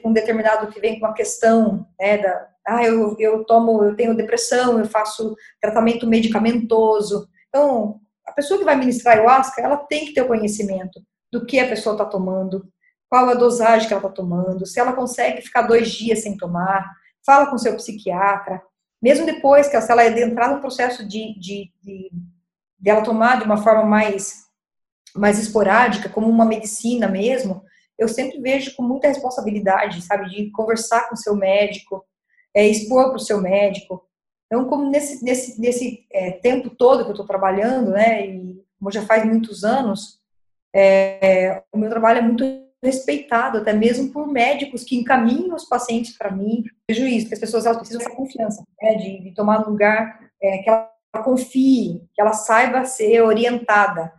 [0.00, 3.96] com um determinado, que vem com uma questão, né, da, ah, eu, eu tomo, eu
[3.96, 7.28] tenho depressão, eu faço tratamento medicamentoso.
[7.48, 11.00] Então, a pessoa que vai ministrar ayahuasca, ela tem que ter o conhecimento
[11.32, 12.68] do que a pessoa está tomando,
[13.08, 16.86] qual a dosagem que ela está tomando, se ela consegue ficar dois dias sem tomar,
[17.24, 18.62] fala com seu psiquiatra,
[19.00, 22.10] mesmo depois que se ela entrar no processo de, de, de,
[22.78, 24.44] de ela tomar de uma forma mais,
[25.14, 27.62] mais esporádica, como uma medicina mesmo,
[27.98, 32.04] eu sempre vejo com muita responsabilidade, sabe, de conversar com seu médico,
[32.58, 34.04] é, expor para o seu médico.
[34.46, 38.90] Então, como nesse, nesse, nesse é, tempo todo que eu estou trabalhando, né, e como
[38.90, 40.18] já faz muitos anos,
[40.74, 42.44] é, o meu trabalho é muito
[42.82, 46.64] respeitado, até mesmo por médicos que encaminham os pacientes para mim.
[46.90, 50.18] Vejo isso, que as pessoas elas precisam dessa confiança, né, de, de, tomar um lugar
[50.42, 50.90] é, que ela
[51.22, 54.12] confie, que ela saiba ser orientada,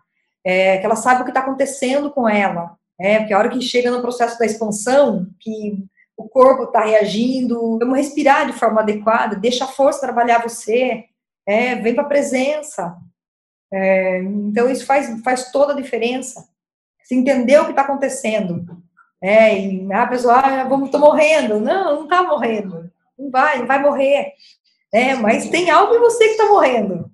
[0.45, 2.77] é, que ela saiba o que está acontecendo com ela.
[2.97, 5.85] É, porque a hora que chega no processo da expansão, que
[6.19, 11.05] o corpo está reagindo, vamos respirar de forma adequada, deixa a força trabalhar você,
[11.47, 12.97] é, vem para a presença.
[13.71, 16.45] É, então, isso faz, faz toda a diferença.
[17.03, 18.65] Se entender o que está acontecendo.
[19.21, 21.61] É, e a pessoa, ah, vamos, tô morrendo.
[21.61, 22.91] Não, não está morrendo.
[23.17, 24.33] Não vai, não vai morrer.
[24.91, 27.09] É, mas tem algo em você que está morrendo.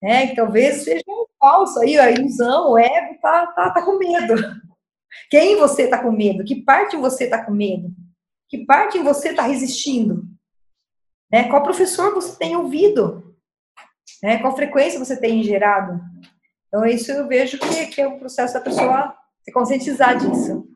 [0.00, 3.98] É, que talvez seja um falso aí, a ilusão, o ego está tá, tá com
[3.98, 4.34] medo.
[5.28, 6.44] Quem você está com medo?
[6.44, 7.90] Que parte você está com medo?
[8.48, 10.24] Que parte você está resistindo?
[11.30, 11.48] Né?
[11.48, 13.34] Qual professor você tem ouvido?
[14.22, 14.38] Né?
[14.38, 16.00] Qual frequência você tem gerado?
[16.66, 20.68] Então, isso eu vejo que, que é o processo da pessoa se conscientizar disso.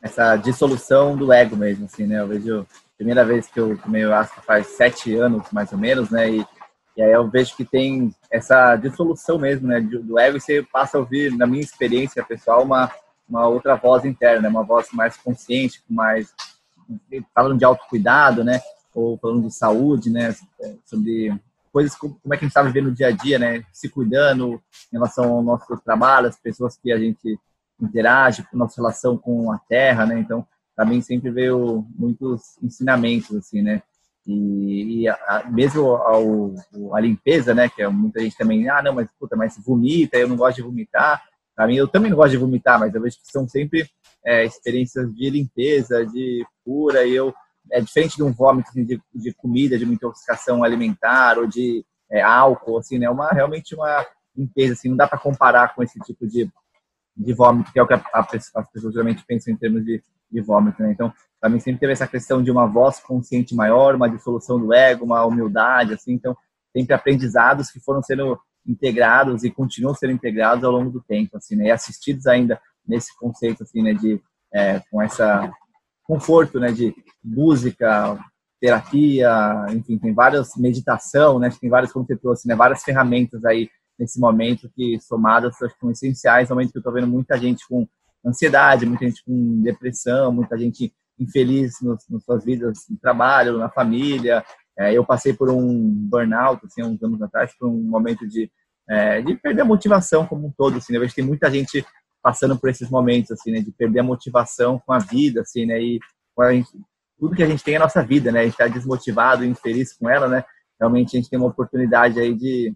[0.00, 2.20] Essa dissolução do ego mesmo, assim, né?
[2.20, 4.02] Eu vejo, primeira vez que eu tomei
[4.46, 6.30] faz sete anos, mais ou menos, né?
[6.30, 6.46] E,
[6.96, 9.80] e aí eu vejo que tem essa dissolução mesmo, né?
[9.80, 12.92] Do ego e você passa a ouvir, na minha experiência pessoal, uma
[13.28, 16.34] uma outra voz interna, uma voz mais consciente, mais
[17.34, 18.60] falando de autocuidado, né?
[18.94, 20.34] Ou falando de saúde, né?
[20.84, 21.32] Sobre
[21.72, 23.64] coisas como é que a gente está vivendo no dia a dia, né?
[23.72, 27.38] Se cuidando em relação ao nosso trabalho, as pessoas que a gente
[27.80, 30.18] interage, nossa relação com a terra, né?
[30.20, 33.82] Então, para mim sempre veio muitos ensinamentos assim, né?
[34.26, 36.54] E, e a, mesmo ao,
[36.94, 37.68] a limpeza, né?
[37.68, 40.62] Que é, muita gente também, ah, não, mas puta, mas vomita, eu não gosto de
[40.62, 41.22] vomitar.
[41.54, 43.88] Para mim, eu também não gosto de vomitar, mas eu vejo que são sempre
[44.24, 47.32] é, experiências de limpeza, de cura, e eu
[47.70, 51.84] é diferente de um vômito assim, de, de, comida, de uma intoxicação alimentar ou de
[52.10, 53.08] é, álcool, assim, né?
[53.08, 54.04] Uma realmente uma
[54.36, 56.50] limpeza, assim, não dá para comparar com esse tipo de,
[57.16, 60.02] de vômito, que é o que a, a, as pessoas geralmente pensam em termos de,
[60.30, 60.92] de vômito, né?
[60.92, 64.72] Então, para mim sempre teve essa questão de uma voz consciente maior, uma dissolução do
[64.72, 66.36] ego, uma humildade, assim, então
[66.72, 71.56] sempre aprendizados que foram sendo integrados e continuam sendo integrados ao longo do tempo, assim,
[71.56, 71.66] né?
[71.66, 73.94] E assistidos ainda nesse conceito, assim, né?
[73.94, 74.20] De
[74.52, 75.52] é, com essa
[76.04, 76.72] conforto, né?
[76.72, 78.18] De música,
[78.60, 81.50] terapia, enfim, tem várias meditação, né?
[81.60, 82.54] Tem várias, como você trouxe, né?
[82.54, 87.38] Várias ferramentas aí nesse momento que somadas são essenciais, momento que eu estou vendo muita
[87.38, 87.86] gente com
[88.24, 94.44] ansiedade, muita gente com depressão, muita gente infeliz nas suas vidas, no trabalho, na família,
[94.78, 98.50] é, eu passei por um burnout, assim, uns anos atrás, por um momento de,
[98.88, 100.98] é, de perder a motivação como um todo, assim, né?
[100.98, 101.84] Eu vejo que tem muita gente
[102.22, 103.60] passando por esses momentos, assim, né?
[103.60, 105.80] De perder a motivação com a vida, assim, né?
[105.80, 106.00] E
[106.50, 106.68] gente,
[107.18, 108.40] tudo que a gente tem é a nossa vida, né?
[108.40, 110.44] A gente está desmotivado infeliz com ela, né?
[110.80, 112.74] Realmente a gente tem uma oportunidade aí de,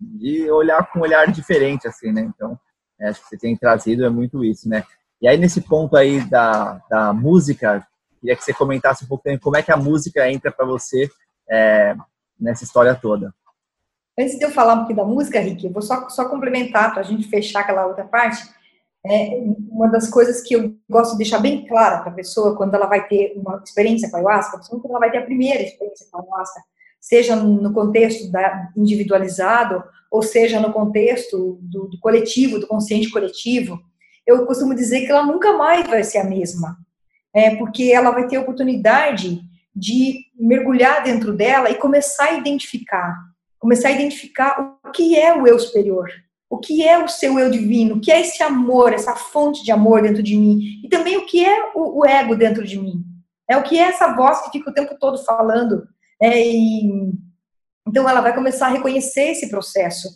[0.00, 2.22] de olhar com um olhar diferente, assim, né?
[2.22, 2.58] Então,
[2.98, 4.84] é, acho que você tem trazido é muito isso, né?
[5.20, 7.86] E aí, nesse ponto aí da, da música,
[8.20, 11.08] Queria que você comentasse um pouco também como é que a música entra para você
[11.48, 11.96] é,
[12.38, 13.34] nessa história toda.
[14.18, 17.00] Antes de eu falar um pouquinho da música, Rick, eu vou só, só complementar para
[17.00, 18.42] a gente fechar aquela outra parte.
[19.06, 22.74] É, uma das coisas que eu gosto de deixar bem clara para a pessoa quando
[22.74, 26.06] ela vai ter uma experiência com a ayahuasca, quando ela vai ter a primeira experiência
[26.10, 26.60] com a ayahuasca,
[27.00, 33.80] seja no contexto da, individualizado ou seja no contexto do, do coletivo, do consciente coletivo,
[34.26, 36.76] eu costumo dizer que ela nunca mais vai ser a mesma
[37.34, 39.40] é, porque ela vai ter a oportunidade
[39.74, 43.16] de mergulhar dentro dela e começar a identificar,
[43.58, 46.08] começar a identificar o que é o eu superior,
[46.48, 49.70] o que é o seu eu divino, o que é esse amor, essa fonte de
[49.70, 53.04] amor dentro de mim, e também o que é o, o ego dentro de mim,
[53.48, 55.86] é o que é essa voz que fica o tempo todo falando,
[56.20, 57.12] é, e,
[57.86, 60.08] então ela vai começar a reconhecer esse processo,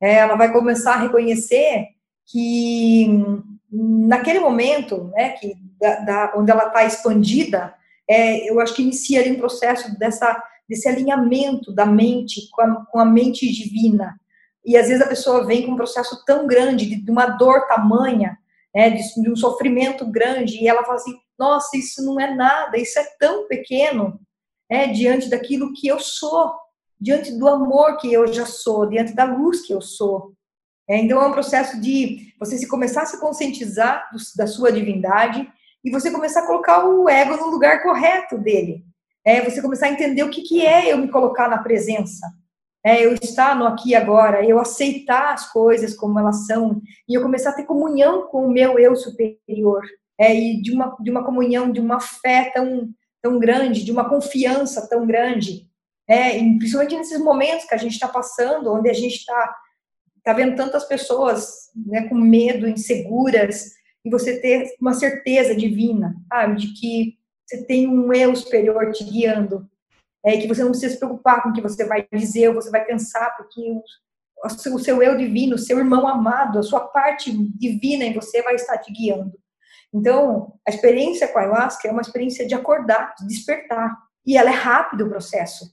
[0.00, 1.86] é, ela vai começar a reconhecer
[2.26, 3.24] que
[3.70, 7.74] naquele momento, né, que da, da onde ela está expandida,
[8.08, 12.86] é, eu acho que inicia ali um processo dessa, desse alinhamento da mente com a,
[12.86, 14.18] com a mente divina.
[14.64, 17.66] E às vezes a pessoa vem com um processo tão grande, de, de uma dor
[17.66, 18.38] tamanha,
[18.74, 22.76] né, de, de um sofrimento grande, e ela fala assim, nossa, isso não é nada,
[22.76, 24.20] isso é tão pequeno,
[24.68, 26.52] é, diante daquilo que eu sou,
[27.00, 30.32] diante do amor que eu já sou, diante da luz que eu sou.
[30.88, 34.72] É, então, é um processo de você se começar a se conscientizar do, da sua
[34.72, 35.50] divindade
[35.84, 38.84] e você começar a colocar o ego no lugar correto dele.
[39.24, 42.26] É, você começar a entender o que, que é eu me colocar na presença.
[42.84, 47.14] É, eu estar no aqui e agora, eu aceitar as coisas como elas são, e
[47.14, 49.82] eu começar a ter comunhão com o meu eu superior
[50.18, 52.88] é, e de uma, de uma comunhão, de uma fé tão,
[53.20, 55.68] tão grande, de uma confiança tão grande,
[56.08, 59.54] é, principalmente nesses momentos que a gente está passando, onde a gente está
[60.24, 63.72] tá vendo tantas pessoas né, com medo, inseguras,
[64.08, 69.04] e você ter uma certeza divina, sabe, de que você tem um eu superior te
[69.04, 69.68] guiando,
[70.24, 72.70] é, que você não precisa se preocupar com o que você vai dizer ou você
[72.70, 73.60] vai pensar, porque
[74.42, 78.54] o, seu eu divino, o seu irmão amado, a sua parte divina em você vai
[78.54, 79.38] estar te guiando.
[79.92, 83.94] Então, a experiência com a ayahuasca é uma experiência de acordar, de despertar.
[84.24, 85.70] E ela é rápido o processo.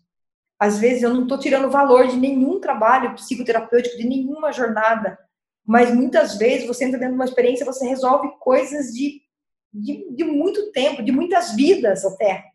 [0.60, 5.18] Às vezes eu não estou tirando valor de nenhum trabalho psicoterapêutico, de nenhuma jornada,
[5.66, 9.22] mas muitas vezes você entra dentro de uma experiência, você resolve coisas de,
[9.74, 12.52] de, de muito tempo, de muitas vidas até.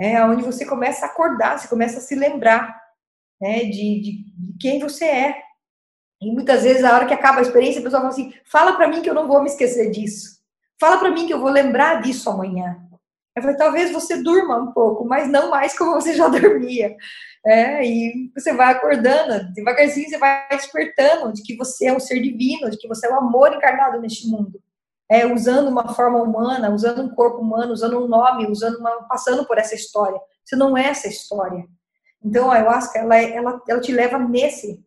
[0.00, 2.76] É onde você começa a acordar, você começa a se lembrar
[3.40, 5.42] né, de, de, de quem você é.
[6.20, 8.88] E muitas vezes, a hora que acaba a experiência, a pessoa fala assim: fala para
[8.88, 10.38] mim que eu não vou me esquecer disso.
[10.80, 12.87] Fala para mim que eu vou lembrar disso amanhã.
[13.38, 16.96] Eu falei, talvez você durma um pouco, mas não mais como você já dormia.
[17.46, 22.20] É, e você vai acordando, devagarzinho você vai despertando de que você é um ser
[22.20, 24.60] divino, de que você é o amor encarnado neste mundo.
[25.10, 29.46] É, usando uma forma humana, usando um corpo humano, usando um nome, usando uma, passando
[29.46, 30.20] por essa história.
[30.44, 31.64] Você não é essa história.
[32.22, 34.84] Então, a ayahuasca, ela, ela, ela te leva nesse,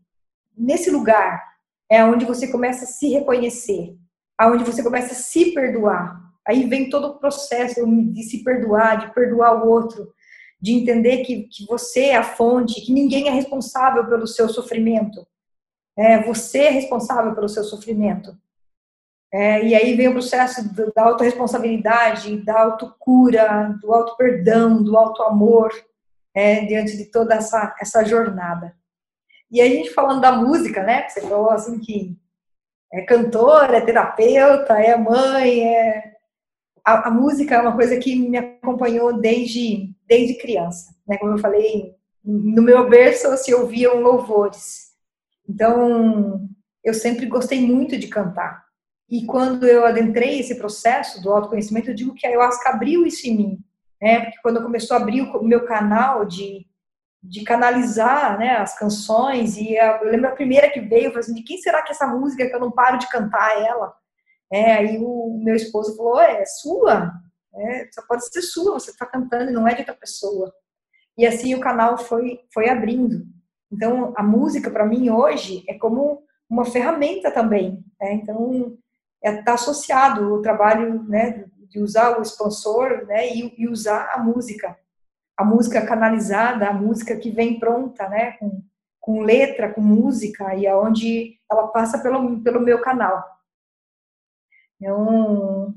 [0.56, 1.42] nesse lugar,
[1.90, 3.98] é onde você começa a se reconhecer,
[4.38, 6.21] aonde você começa a se perdoar.
[6.48, 10.14] Aí vem todo o processo de se perdoar, de perdoar o outro,
[10.60, 15.26] de entender que, que você é a fonte, que ninguém é responsável pelo seu sofrimento.
[15.98, 18.36] É, você é responsável pelo seu sofrimento.
[19.34, 20.62] É, e aí vem o processo
[20.94, 25.72] da autorresponsabilidade, da autocura, do auto-perdão, do auto-amor,
[26.34, 28.76] é, diante de toda essa, essa jornada.
[29.50, 31.08] E aí, a gente falando da música, né?
[31.08, 32.18] Você falou assim que
[32.94, 36.11] é cantora, é terapeuta, é mãe, é...
[36.86, 41.18] A, a, música é uma coisa que me acompanhou desde, desde criança, né?
[41.18, 44.92] Como eu falei, no meu berço se ouviam louvores.
[45.48, 46.48] Então,
[46.84, 48.64] eu sempre gostei muito de cantar.
[49.10, 53.28] E quando eu adentrei esse processo do autoconhecimento, eu digo que a ayahuasca abriu isso
[53.28, 53.60] em mim,
[54.02, 54.22] né?
[54.22, 56.66] Porque quando começou a abrir o meu canal de
[57.24, 59.58] de canalizar né, as canções.
[59.58, 61.92] E eu lembro a primeira que veio, eu falei assim, de quem será que é
[61.92, 63.94] essa música que eu não paro de cantar ela?
[64.52, 67.12] É, aí o meu esposo falou, é, sua,
[67.56, 70.54] é, só pode ser sua, você está cantando, não é de outra pessoa.
[71.18, 73.26] E assim o canal foi, foi abrindo.
[73.72, 77.84] Então, a música para mim hoje é como uma ferramenta também.
[78.00, 78.14] Né?
[78.14, 78.78] Então,
[79.24, 84.12] está é, tá associado o trabalho né, de usar o expansor né, e, e usar
[84.14, 84.78] a música
[85.42, 88.62] a música canalizada, a música que vem pronta, né, com,
[89.00, 93.24] com letra, com música, e aonde ela passa pelo, pelo meu canal.
[94.82, 95.76] Então,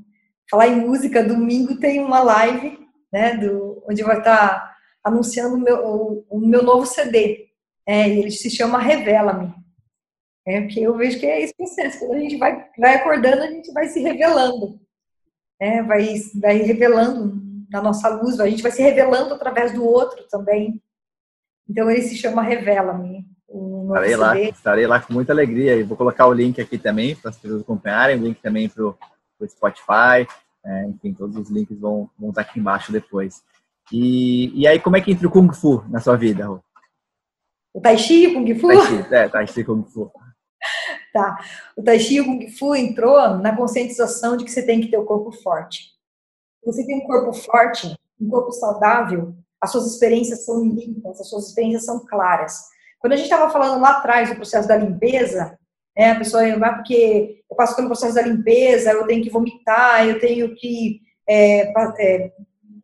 [0.49, 2.79] falar em música, domingo tem uma live,
[3.13, 7.49] né, do, onde vai estar anunciando o meu, o, o meu novo CD.
[7.85, 9.53] É, ele se chama Revela-me.
[10.47, 11.99] É, porque eu vejo que é esse processo.
[11.99, 14.79] Quando a gente vai, vai acordando, a gente vai se revelando.
[15.59, 17.39] É, vai, vai revelando
[17.69, 20.81] na nossa luz, a gente vai se revelando através do outro também.
[21.69, 23.25] Então ele se chama Revela-me.
[23.87, 27.31] Estarei lá, estarei lá com muita alegria e vou colocar o link aqui também para
[27.31, 28.97] as pessoas acompanharem, o link também para o
[29.47, 30.27] Spotify,
[30.65, 33.43] é, enfim, todos os links vão, vão estar aqui embaixo depois.
[33.91, 36.59] E, e aí, como é que entra o Kung Fu na sua vida, Rô?
[37.73, 38.67] O Tai Chi e o Kung Fu?
[38.67, 40.11] Tai Chi, é, Tai Chi Kung Fu.
[41.13, 41.37] Tá.
[41.77, 44.89] O Tai Chi e o Kung Fu entrou na conscientização de que você tem que
[44.89, 45.95] ter o corpo forte
[46.65, 51.49] você tem um corpo forte, um corpo saudável, as suas experiências são limpas, as suas
[51.49, 52.63] experiências são claras.
[52.99, 55.57] Quando a gente estava falando lá atrás do processo da limpeza,
[55.95, 60.05] né, a pessoa vai porque eu passo pelo processo da limpeza, eu tenho que vomitar,
[60.07, 62.31] eu tenho que, é, é,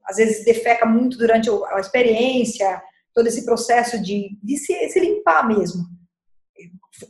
[0.05, 2.81] às vezes, defeca muito durante a experiência,
[3.13, 5.85] todo esse processo de, de se, se limpar mesmo.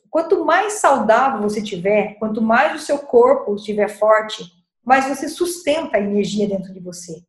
[0.09, 4.43] Quanto mais saudável você tiver, quanto mais o seu corpo estiver forte,
[4.83, 7.21] mas você sustenta a energia dentro de você.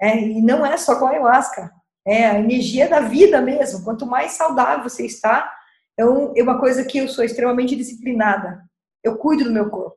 [0.00, 1.72] É, e não é só com a ayahuasca,
[2.08, 3.84] é a energia da vida mesmo.
[3.84, 5.52] Quanto mais saudável você está,
[5.98, 8.64] é, é uma coisa que eu sou extremamente disciplinada.
[9.04, 9.96] Eu cuido do meu corpo.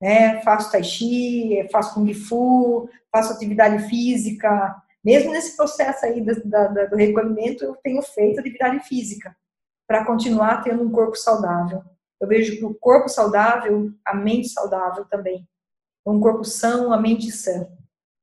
[0.00, 0.40] né?
[0.42, 4.76] Faço tai chi, faço kung fu, faço atividade física.
[5.02, 9.34] Mesmo nesse processo aí do, do recolhimento, eu tenho feito atividade física
[9.86, 11.82] para continuar tendo um corpo saudável.
[12.20, 15.48] Eu vejo que o corpo saudável, a mente saudável também.
[16.04, 17.66] Um corpo são, a mente sã.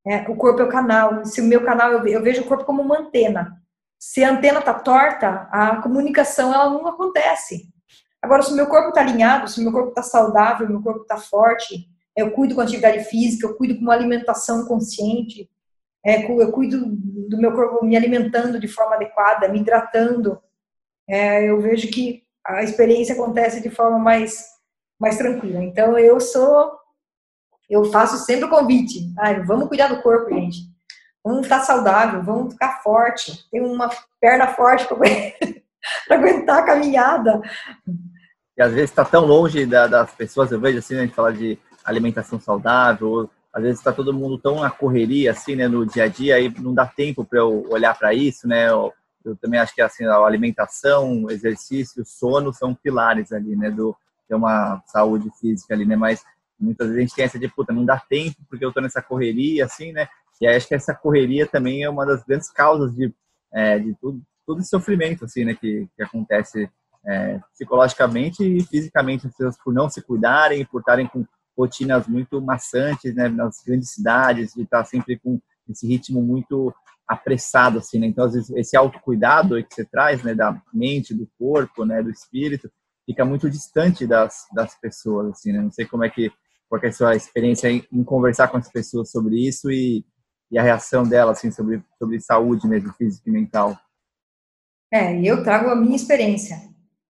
[0.06, 1.24] É, o corpo é o canal.
[1.24, 3.60] Se o meu canal, eu, vejo o corpo como uma antena.
[3.98, 7.68] Se a antena está torta, a comunicação ela não acontece.
[8.22, 11.02] Agora, se o meu corpo está alinhado, se o meu corpo está saudável, meu corpo
[11.02, 15.50] está forte, eu cuido com atividade física, eu cuido com uma alimentação consciente,
[16.04, 16.86] é, eu cuido
[17.28, 20.40] do meu corpo me alimentando de forma adequada, me hidratando,
[21.08, 24.46] é, eu vejo que a experiência acontece de forma mais,
[24.98, 25.62] mais tranquila.
[25.62, 26.72] Então, eu sou,
[27.68, 30.58] eu faço sempre o convite, ai, vamos cuidar do corpo, gente.
[31.24, 33.44] Vamos estar saudável, vamos ficar forte.
[33.50, 33.90] Tem uma
[34.20, 34.98] perna forte para
[36.16, 37.40] aguentar a caminhada.
[38.56, 41.14] E às vezes está tão longe da, das pessoas, eu vejo assim, né, a gente
[41.14, 45.84] fala de alimentação saudável, às vezes está todo mundo tão na correria, assim, né, no
[45.84, 48.92] dia a dia, aí não dá tempo para eu olhar para isso, né, eu,
[49.24, 53.94] eu, também acho que assim, a alimentação, exercício, sono são pilares ali, né, do,
[54.26, 56.24] ter uma saúde física ali, né, mas
[56.58, 59.02] muitas vezes a gente tem essa de, puta, não dá tempo porque eu tô nessa
[59.02, 60.08] correria, assim, né,
[60.40, 63.12] e aí acho que essa correria também é uma das grandes causas de,
[63.52, 66.70] é, de tudo, todo esse sofrimento, assim, né, que, que acontece
[67.06, 71.24] é, psicologicamente e fisicamente, as pessoas por não se cuidarem, por estarem com
[71.56, 76.74] rotinas muito maçantes, né, nas grandes cidades, de estar sempre com esse ritmo muito
[77.06, 78.06] apressado, assim, né?
[78.08, 82.10] Então, às vezes, esse autocuidado que você traz, né, da mente, do corpo, né, do
[82.10, 82.70] espírito,
[83.04, 85.60] fica muito distante das, das pessoas, assim, né?
[85.60, 86.30] Não sei como é que,
[86.82, 90.04] é a sua experiência em, em conversar com as pessoas sobre isso e,
[90.50, 93.78] e a reação dela, assim, sobre, sobre saúde mesmo, física e mental.
[94.92, 96.56] É, eu trago a minha experiência.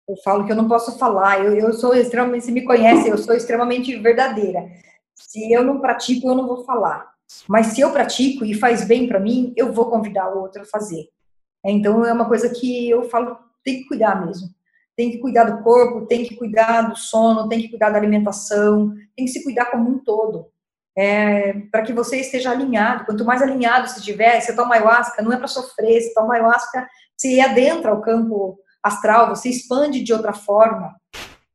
[0.08, 3.18] Eu falo que eu não posso falar, eu, eu sou extremamente, se me conhece, eu
[3.18, 4.70] sou extremamente verdadeira.
[5.16, 7.16] Se eu não pratico, eu não vou falar.
[7.47, 10.66] Mas se eu pratico e faz bem para mim, eu vou convidar o outro a
[10.66, 11.10] fazer.
[11.66, 14.49] Então é uma coisa que eu falo, tem que cuidar mesmo.
[14.96, 18.93] Tem que cuidar do corpo, tem que cuidar do sono, tem que cuidar da alimentação,
[19.16, 20.48] tem que se cuidar como um todo.
[20.98, 23.06] É, para que você esteja alinhado.
[23.06, 26.88] Quanto mais alinhado você estiver, você toma ayahuasca, não é para sofrer, você toma ayahuasca,
[27.18, 30.96] você adentra o campo astral, você expande de outra forma.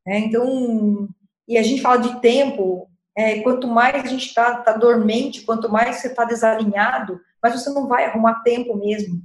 [0.05, 1.07] É, então,
[1.47, 5.69] e a gente fala de tempo, é, quanto mais a gente está tá dormente, quanto
[5.69, 9.21] mais você está desalinhado, mais você não vai arrumar tempo mesmo.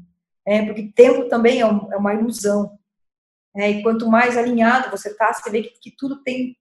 [0.46, 2.78] É, porque tempo também é, um, é uma ilusão.
[3.56, 6.56] É, e quanto mais alinhado você está, você vê que, que, tudo tem,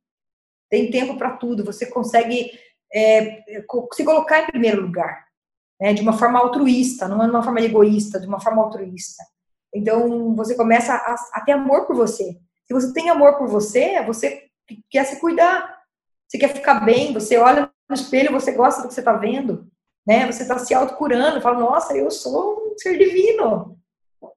[0.69, 1.65] tem tempo para tudo.
[1.65, 2.57] Você consegue
[2.93, 3.43] é,
[3.93, 5.25] se colocar em primeiro lugar,
[5.79, 9.23] né, de uma forma altruísta, não é de uma forma egoísta, de uma forma altruísta.
[9.73, 12.37] Então, você começa a, a, ter amor por você.
[12.65, 14.45] Se você tem amor por você, você
[14.89, 15.75] quer se cuidar.
[16.27, 19.67] Você quer ficar bem, você olha no espelho, você gosta do que você está vendo,
[20.07, 20.25] né?
[20.31, 23.77] Você está se autocurando, fala, nossa, eu sou um ser divino.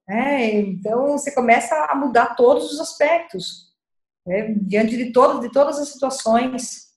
[0.09, 3.69] É, então, você começa a mudar todos os aspectos.
[4.27, 4.55] Né?
[4.63, 6.89] Diante de, todo, de todas as situações,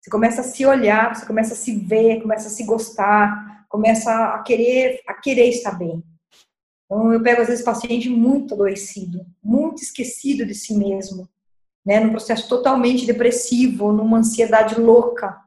[0.00, 4.12] você começa a se olhar, você começa a se ver, começa a se gostar, começa
[4.34, 6.02] a querer, a querer estar bem.
[6.84, 11.28] Então, eu pego, às vezes, paciente muito adoecido, muito esquecido de si mesmo,
[11.84, 15.38] né, num processo totalmente depressivo, numa ansiedade louca,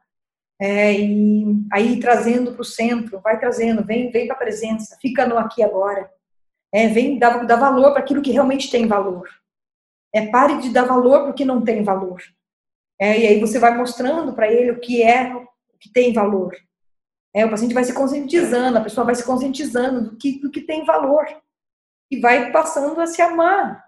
[0.60, 5.28] é, e aí trazendo para o centro, vai trazendo, vem, vem para a presença, fica
[5.28, 6.10] no aqui agora,
[6.74, 9.30] é, vem dar, dar valor para aquilo que realmente tem valor.
[10.14, 12.22] É, pare de dar valor para o que não tem valor.
[13.00, 16.56] É, e aí você vai mostrando para ele o que é, o que tem valor.
[17.34, 20.62] É, o paciente vai se conscientizando, a pessoa vai se conscientizando do que, do que
[20.62, 21.26] tem valor.
[22.10, 23.86] E vai passando a se amar,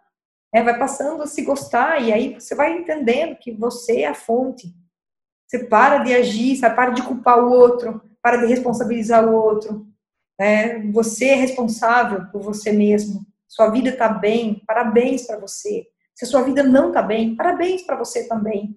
[0.53, 4.13] é, vai passando a se gostar, e aí você vai entendendo que você é a
[4.13, 4.73] fonte.
[5.47, 9.87] Você para de agir, você para de culpar o outro, para de responsabilizar o outro.
[10.39, 13.25] É, você é responsável por você mesmo.
[13.47, 15.87] Sua vida está bem, parabéns para você.
[16.15, 18.75] Se sua vida não está bem, parabéns para você também.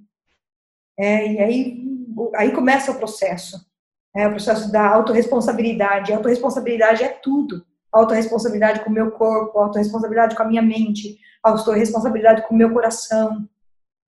[0.98, 1.84] É, e aí,
[2.34, 3.64] aí começa o processo.
[4.14, 6.12] É, o processo da autorresponsabilidade.
[6.12, 7.64] A autorresponsabilidade é tudo.
[7.92, 13.48] Autorresponsabilidade com o meu corpo, autorresponsabilidade com a minha mente, autorresponsabilidade com o meu coração.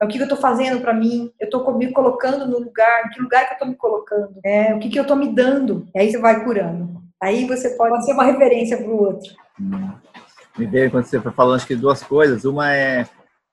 [0.01, 1.31] É o que eu estou fazendo para mim?
[1.39, 4.41] Eu estou me colocando no lugar, que lugar que eu estou me colocando?
[4.45, 5.89] É, o que, que eu estou me dando?
[5.95, 7.04] E aí você vai curando.
[7.25, 9.33] Aí você pode ser uma referência para o outro.
[10.59, 12.45] Me veio quando você foi falando, acho que duas coisas.
[12.45, 13.09] Uma é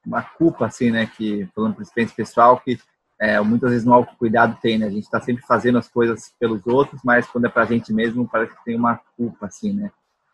[0.06, 1.10] uma culpa, assim, né?
[1.16, 2.78] Que, falando para experiência pessoal, que
[3.18, 4.88] é, muitas vezes no autocuidado tem, né?
[4.88, 7.94] A gente está sempre fazendo as coisas pelos outros, mas quando é para a gente
[7.94, 9.90] mesmo, parece que tem uma culpa, assim, né?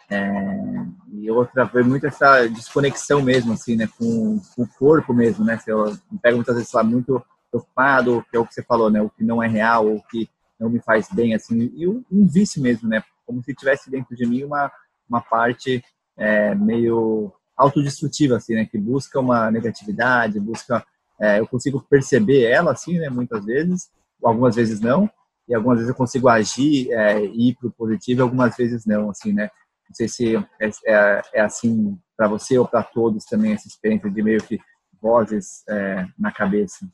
[0.09, 5.45] É, e outra, ver muito essa desconexão mesmo, assim, né, com, com, o corpo mesmo,
[5.45, 5.59] né?
[5.67, 8.99] Eu pego muitas vezes lá muito preocupado, que é o que você falou, né?
[8.99, 10.27] O que não é real, o que
[10.59, 13.03] não me faz bem, assim, e um, um vício mesmo, né?
[13.27, 14.71] Como se tivesse dentro de mim uma,
[15.07, 15.83] uma parte
[16.17, 18.65] é, meio autodestrutiva, assim, né?
[18.65, 20.83] Que busca uma negatividade, busca...
[21.19, 23.09] É, eu consigo perceber ela, assim, né?
[23.09, 23.91] Muitas vezes,
[24.23, 25.09] algumas vezes não,
[25.47, 28.85] e algumas vezes eu consigo agir é, e ir para o positivo, e algumas vezes
[28.85, 29.49] não, assim, né?
[29.87, 34.09] Não sei se é, é, é assim para você ou para todos também essa experiência
[34.09, 34.59] de meio que
[35.01, 36.85] vozes é, na cabeça.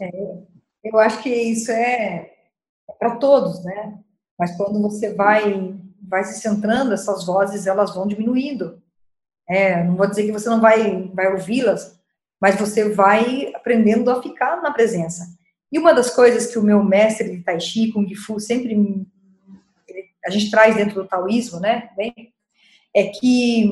[0.00, 0.10] É,
[0.84, 2.32] eu acho que isso é,
[2.88, 3.98] é para todos, né?
[4.38, 5.74] Mas quando você vai
[6.08, 8.80] vai se centrando, essas vozes elas vão diminuindo.
[9.48, 11.98] É, não vou dizer que você não vai vai ouvi-las,
[12.40, 15.24] mas você vai aprendendo a ficar na presença.
[15.70, 19.06] E uma das coisas que o meu mestre de Tai Chi, Kung Fu, sempre
[20.24, 22.12] a gente traz dentro do taoísmo, né, bem,
[22.94, 23.70] é que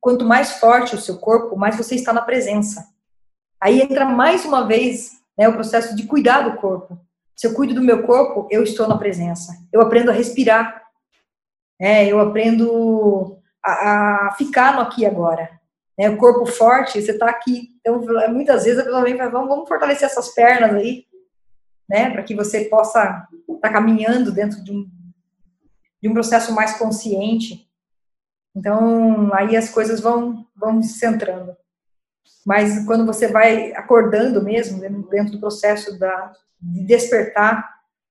[0.00, 2.88] quanto mais forte o seu corpo, mais você está na presença.
[3.60, 6.98] Aí entra mais uma vez né, o processo de cuidar do corpo.
[7.42, 9.52] Se eu cuido do meu corpo, eu estou na presença.
[9.72, 10.80] Eu aprendo a respirar.
[11.76, 15.50] É, eu aprendo a, a, ficar no aqui e agora.
[15.98, 17.70] É, o corpo forte, você está aqui.
[17.80, 18.00] Então,
[18.32, 21.04] muitas vezes a pessoa vem e fala, vamos, vamos fortalecer essas pernas aí,
[21.90, 24.88] né, para que você possa estar tá caminhando dentro de um,
[26.00, 27.68] de um processo mais consciente.
[28.54, 31.56] Então, aí as coisas vão, vão se centrando.
[32.46, 34.80] Mas quando você vai acordando mesmo,
[35.10, 36.32] dentro do processo da,
[36.62, 37.68] de despertar,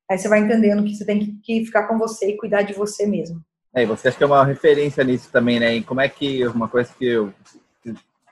[0.09, 3.07] aí você vai entendendo que você tem que, ficar com você e cuidar de você
[3.07, 3.41] mesmo.
[3.73, 5.75] É, você acha que é uma referência nisso também, né?
[5.75, 7.33] E como é que uma coisa que eu,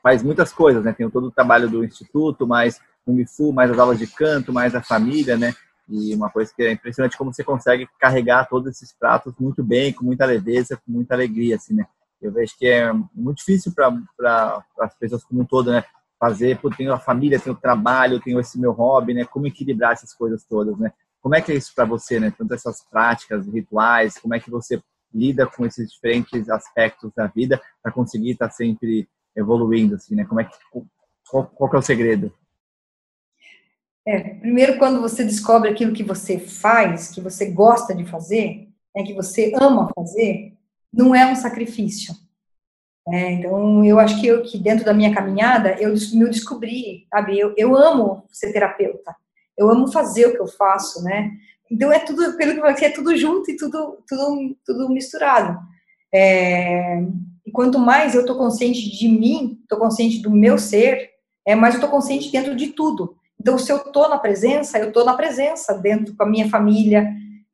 [0.04, 0.94] faz muitas coisas, né?
[0.94, 4.76] Tem todo o trabalho do instituto, mais o MIFU, mais as aulas de canto, mais
[4.76, 5.54] a família, né?
[5.88, 9.94] E uma coisa que é impressionante como você consegue carregar todos esses pratos muito bem,
[9.94, 11.86] com muita leveza, com muita alegria, assim, né?
[12.22, 15.84] Eu vejo que é muito difícil para as pessoas como um todo, né?
[16.20, 19.26] Fazer, pô, tenho a família, tenho o trabalho, tenho esse meu hobby, né?
[19.26, 20.92] Como equilibrar essas coisas todas, né?
[21.22, 22.34] Como é que é isso para você, né?
[22.38, 24.82] Tanto essas práticas, rituais, como é que você
[25.14, 30.26] lida com esses diferentes aspectos da vida para conseguir estar tá sempre evoluindo, assim, né?
[30.26, 30.56] Como é que,
[31.30, 32.34] qual, qual que é o segredo?
[34.06, 39.04] É, primeiro, quando você descobre aquilo que você faz, que você gosta de fazer, é
[39.04, 40.58] que você ama fazer,
[40.92, 42.14] não é um sacrifício.
[43.08, 47.40] É, então, eu acho que, eu, que dentro da minha caminhada, eu me descobri, sabe?
[47.40, 49.16] Eu, eu amo ser terapeuta,
[49.58, 51.32] eu amo fazer o que eu faço, né?
[51.72, 55.58] Então, é tudo, pelo que você é tudo junto e tudo, tudo, tudo misturado.
[56.14, 57.02] É,
[57.46, 61.10] e quanto mais eu estou consciente de mim, estou consciente do meu ser,
[61.46, 63.16] é mais eu estou consciente dentro de tudo.
[63.40, 67.10] Então, se eu estou na presença, eu estou na presença dentro com a minha família,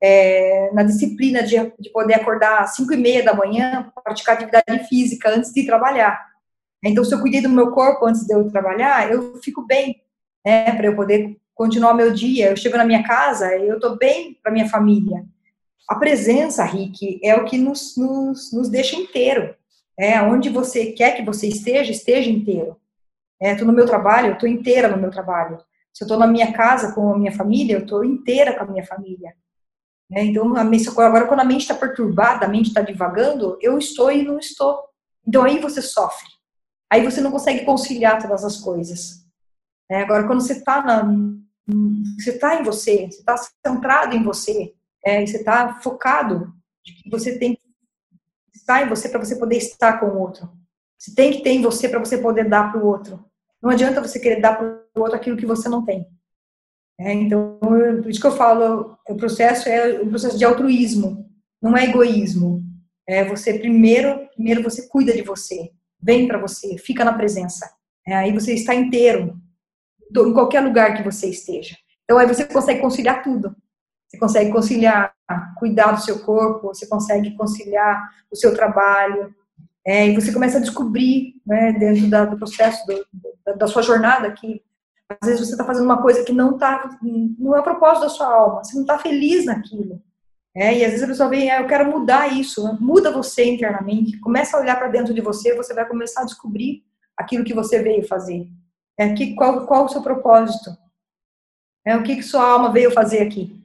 [0.08, 4.88] é, na disciplina de, de poder acordar às 5 e meia da manhã, praticar atividade
[4.88, 6.24] física antes de trabalhar.
[6.84, 10.04] Então, se eu cuidei do meu corpo antes de eu trabalhar, eu fico bem,
[10.46, 12.52] né, para eu poder continuar meu dia.
[12.52, 15.26] Eu chego na minha casa, eu estou bem para minha família.
[15.90, 19.56] A presença, Rick, é o que nos, nos, nos deixa inteiro.
[19.98, 22.78] É, onde você quer que você esteja, esteja inteiro.
[23.42, 25.58] Estou é, no meu trabalho, estou inteira no meu trabalho.
[25.92, 28.68] Se eu estou na minha casa com a minha família, eu estou inteira com a
[28.68, 29.34] minha família.
[30.12, 33.78] É, então, a mente, agora, quando a mente está perturbada, a mente está divagando, eu
[33.78, 34.84] estou e não estou.
[35.28, 36.28] Então, aí você sofre.
[36.92, 39.26] Aí você não consegue conciliar todas as coisas.
[39.90, 41.06] É, agora, quando você está
[42.18, 43.36] você está em você, você está
[43.66, 46.54] centrado em você, é, você está focado
[47.10, 47.62] você tem que
[48.54, 50.50] estar em você para você poder estar com o outro.
[50.98, 53.24] Você tem que ter em você para você poder dar para o outro.
[53.62, 56.08] Não adianta você querer dar para o outro aquilo que você não tem.
[57.00, 61.30] É, então, por isso que eu falo, o processo é um processo de altruísmo,
[61.62, 62.64] não é egoísmo.
[63.08, 65.72] É você primeiro, primeiro você cuida de você,
[66.02, 67.70] vem para você, fica na presença.
[68.08, 69.40] É, aí você está inteiro,
[70.16, 71.76] em qualquer lugar que você esteja.
[72.04, 73.56] Então aí você consegue conciliar tudo.
[74.08, 75.16] Você consegue conciliar
[75.58, 79.34] cuidar do seu corpo, você consegue conciliar o seu trabalho,
[79.86, 83.06] é, e você começa a descobrir, né, dentro da, do processo do,
[83.46, 84.62] da, da sua jornada aqui,
[85.10, 88.10] às vezes você está fazendo uma coisa que não tá, não é o propósito da
[88.10, 90.02] sua alma, você não está feliz naquilo.
[90.56, 94.18] É, e às vezes a pessoa vem, ah, eu quero mudar isso, muda você internamente,
[94.20, 96.84] começa a olhar para dentro de você, você vai começar a descobrir
[97.18, 98.48] aquilo que você veio fazer.
[98.98, 100.72] É, que, qual, qual o seu propósito?
[101.86, 103.62] É, o que, que sua alma veio fazer aqui?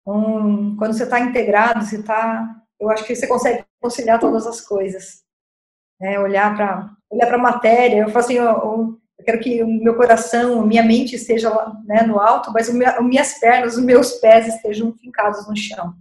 [0.00, 4.60] Então, quando você está integrado, você está, eu acho que você consegue conciliar todas as
[4.60, 5.24] coisas.
[6.00, 9.96] É, olhar para olhar a matéria, eu falo assim, eu, eu quero que o meu
[9.96, 11.50] coração, minha mente esteja
[11.84, 15.94] né, no alto, mas as minhas pernas, os meus pés estejam fincados no chão.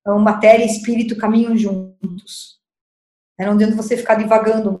[0.00, 2.60] Então, matéria e espírito caminham juntos.
[3.38, 4.78] É, não adianta você ficar divagando.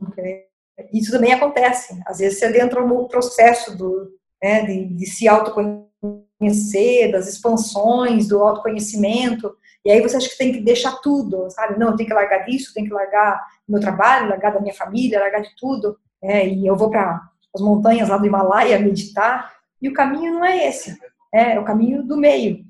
[0.92, 1.98] Isso também acontece.
[2.06, 4.10] Às vezes você entra no processo do,
[4.42, 10.52] né, de, de se autoconhecer, das expansões, do autoconhecimento, e aí você acha que tem
[10.52, 11.78] que deixar tudo, sabe?
[11.78, 15.40] Não, tem que largar disso, tem que largar meu trabalho, largar da minha família, largar
[15.40, 19.92] de tudo, é, e eu vou para as montanhas lá do Himalaia meditar, e o
[19.92, 20.98] caminho não é esse,
[21.32, 22.64] é, é o caminho do meio,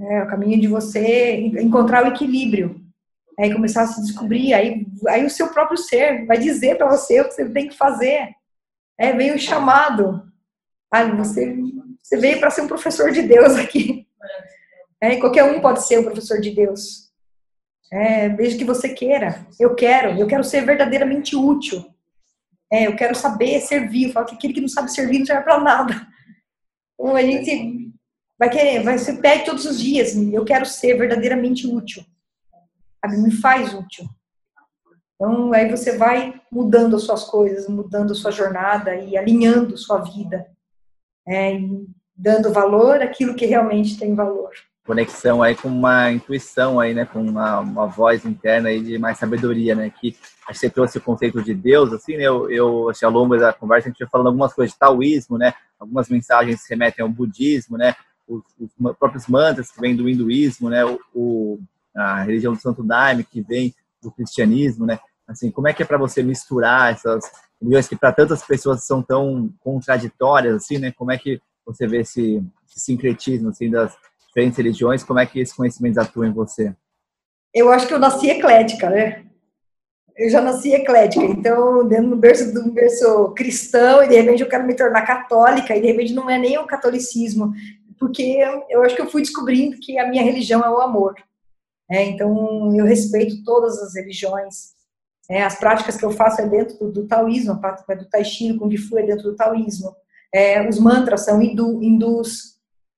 [0.00, 2.80] é o caminho de você encontrar o equilíbrio,
[3.38, 7.20] aí começar a se descobrir, aí, aí o seu próprio ser vai dizer para você
[7.20, 8.30] o que você tem que fazer,
[8.98, 10.22] é, vem o chamado,
[10.90, 11.56] ah, você,
[12.02, 14.06] você veio para ser um professor de Deus aqui,
[15.02, 17.10] é, qualquer um pode ser um professor de Deus.
[17.92, 19.44] É, desde que você queira.
[19.58, 21.84] Eu quero, eu quero ser verdadeiramente útil.
[22.72, 24.06] É, eu quero saber servir.
[24.06, 26.08] Eu falo que aquele que não sabe servir não serve para nada.
[26.94, 27.92] Então a gente
[28.38, 30.16] vai querer, vai ser pede todos os dias.
[30.16, 32.04] Eu quero ser verdadeiramente útil.
[33.00, 33.18] Sabe?
[33.18, 34.06] Me faz útil.
[35.14, 39.98] Então aí você vai mudando as suas coisas, mudando a sua jornada e alinhando sua
[39.98, 40.46] vida,
[41.28, 41.58] é,
[42.16, 44.50] dando valor àquilo que realmente tem valor
[44.84, 49.18] conexão aí com uma intuição aí, né, com uma, uma voz interna aí de mais
[49.18, 52.98] sabedoria, né, que que você trouxe o conceito de Deus, assim, né, eu, eu acho
[52.98, 56.08] que ao longo da conversa a gente vai falando algumas coisas de taoísmo, né, algumas
[56.08, 57.94] mensagens se remetem ao budismo, né,
[58.26, 61.60] os, os próprios mantras que vêm do hinduísmo, né, o, o,
[61.96, 63.72] a religião do Santo Daime que vem
[64.02, 67.30] do cristianismo, né, assim, como é que é para você misturar essas
[67.60, 72.00] religiões que para tantas pessoas são tão contraditórias, assim, né, como é que você vê
[72.00, 73.96] esse, esse sincretismo, assim, das
[74.32, 76.74] diferentes religiões, como é que esse conhecimento atua em você?
[77.54, 79.26] Eu acho que eu nasci eclética, né?
[80.16, 84.48] Eu já nasci eclética, então, dentro do berço, do berço cristão, e de repente eu
[84.48, 87.52] quero me tornar católica, e de repente não é nem o catolicismo,
[87.98, 91.14] porque eu acho que eu fui descobrindo que a minha religião é o amor.
[91.90, 94.72] É, então, eu respeito todas as religiões.
[95.30, 98.24] É, as práticas que eu faço é dentro do, do taoísmo, a prática do tai
[98.24, 99.94] chi, do kung fu é dentro do taoísmo.
[100.34, 102.52] É, os mantras são hindu, hindus,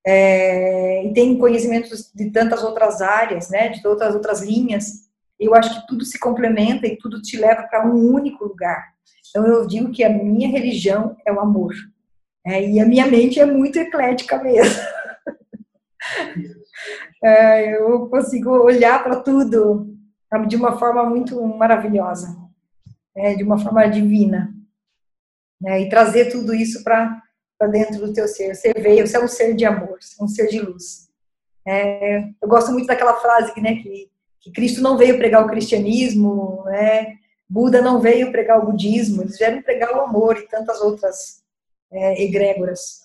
[0.06, 5.04] é, e tem conhecimentos de tantas outras áreas, né, de todas outras linhas.
[5.40, 8.92] Eu acho que tudo se complementa e tudo te leva para um único lugar.
[9.30, 11.74] Então eu digo que a minha religião é o amor.
[12.46, 14.80] É, e a minha mente é muito eclética mesmo.
[17.24, 19.90] é, eu consigo olhar para tudo
[20.46, 22.36] de uma forma muito maravilhosa,
[23.16, 24.52] é, de uma forma divina.
[25.60, 27.23] Né, e trazer tudo isso para
[27.64, 28.54] para dentro do teu ser.
[28.54, 31.08] Você veio, você é um ser de amor, um ser de luz.
[31.66, 34.10] É, eu gosto muito daquela frase né, que,
[34.40, 37.16] que Cristo não veio pregar o cristianismo, né,
[37.48, 41.42] Buda não veio pregar o budismo, eles vieram pregar o amor e tantas outras
[41.90, 43.04] é, egrégoras.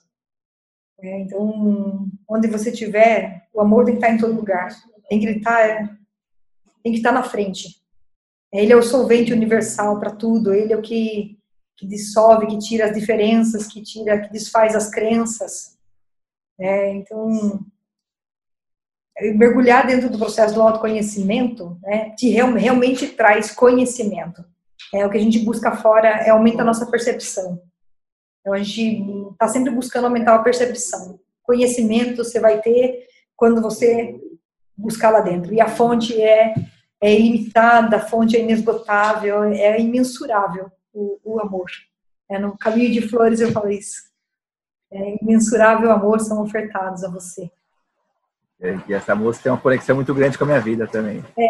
[1.02, 4.76] É, então, onde você estiver, o amor tem que estar em todo lugar,
[5.08, 5.90] tem que estar, é,
[6.84, 7.80] tem que estar na frente.
[8.52, 11.39] Ele é o solvente universal para tudo, ele é o que
[11.80, 15.78] que dissolve, que tira as diferenças, que tira, que desfaz as crenças.
[16.60, 17.66] É, então,
[19.36, 24.44] mergulhar dentro do processo do autoconhecimento, né, te real, realmente traz conhecimento.
[24.94, 27.62] É o que a gente busca fora é aumenta a nossa percepção.
[28.42, 29.02] Então a gente
[29.32, 31.18] está sempre buscando aumentar a percepção.
[31.44, 33.06] Conhecimento você vai ter
[33.38, 34.20] quando você
[34.76, 35.54] buscar lá dentro.
[35.54, 36.54] E a fonte é
[37.02, 41.70] é ilimitada, a fonte é inesgotável, é imensurável o, o amor.
[42.30, 44.10] É, no caminho de flores eu falei isso.
[44.92, 47.52] É, imensurável amor são ofertados a você.
[48.62, 51.24] É, e essa música tem uma conexão muito grande com a minha vida também.
[51.38, 51.50] É.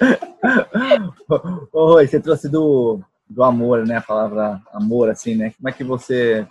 [1.72, 3.98] Oi, você trouxe do, do amor, né?
[3.98, 5.52] A palavra amor, assim, né?
[5.56, 6.46] Como é que você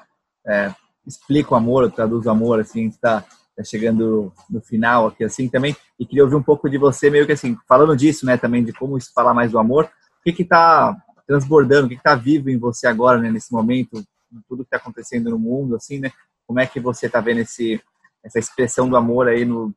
[0.45, 0.71] é,
[1.05, 3.25] explica o amor, traduz o amor, assim, está
[3.57, 5.75] tá chegando no final aqui, assim, também.
[5.99, 8.37] E queria ouvir um pouco de você, meio que assim, falando disso, né?
[8.37, 9.85] Também de como falar mais do amor.
[9.85, 10.95] O que que tá
[11.29, 14.03] transbordando, o que está vivo em você agora, né, nesse momento,
[14.47, 16.11] tudo que está acontecendo no mundo, assim, né?
[16.47, 17.79] Como é que você está vendo esse,
[18.23, 19.71] essa expressão do amor aí no,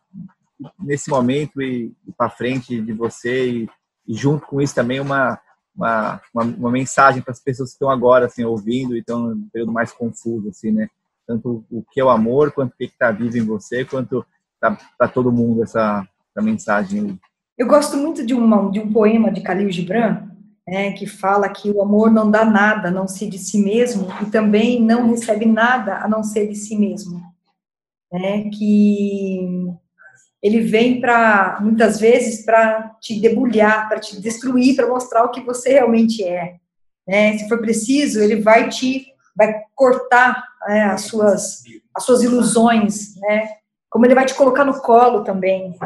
[0.81, 3.69] nesse momento e, e para frente de você e,
[4.09, 5.39] e, junto com isso também uma,
[5.77, 9.49] uma, uma, uma mensagem para as pessoas que estão agora, assim, ouvindo e estão num
[9.53, 10.89] período mais confuso, assim, né?
[11.27, 14.25] Tanto o que é o amor, quanto o que está vivo em você, quanto
[14.59, 17.21] para todo mundo essa, essa mensagem.
[17.59, 20.32] Eu gosto muito de, uma, de um poema de Khalil Gibran,
[20.67, 24.27] né, que fala que o amor não dá nada não ser de si mesmo e
[24.31, 27.21] também não recebe nada a não ser de si mesmo.
[28.13, 29.73] Né, que
[30.43, 35.41] ele vem para, muitas vezes, para te debulhar, para te destruir, para mostrar o que
[35.41, 36.57] você realmente é.
[37.07, 37.39] Né?
[37.39, 39.07] Se for preciso, ele vai te,
[39.37, 41.63] vai cortar né, as, suas,
[41.95, 43.62] as suas ilusões, né?
[43.93, 45.77] Como ele vai te colocar no colo também.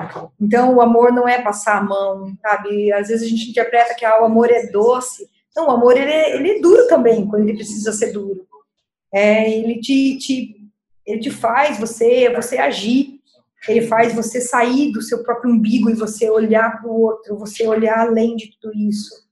[0.41, 2.93] Então, o amor não é passar a mão, sabe?
[2.93, 5.29] Às vezes a gente interpreta que ah, o amor é doce.
[5.57, 8.47] Não, o amor ele é, ele é duro também, quando ele precisa ser duro.
[9.13, 10.57] É, ele te, te,
[11.05, 13.19] ele te faz você, você agir,
[13.67, 17.67] ele faz você sair do seu próprio umbigo e você olhar para o outro, você
[17.67, 19.27] olhar além de tudo isso.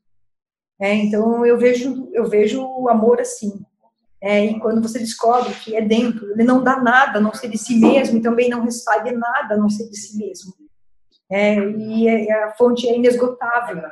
[0.81, 3.65] É, então eu vejo, eu vejo o amor assim.
[4.25, 7.51] É, e quando você descobre que é dentro, ele não dá nada a não ser
[7.51, 10.55] de si mesmo e também não recebe nada a não ser de si mesmo.
[11.31, 13.83] É, e é, a fonte é inesgotável.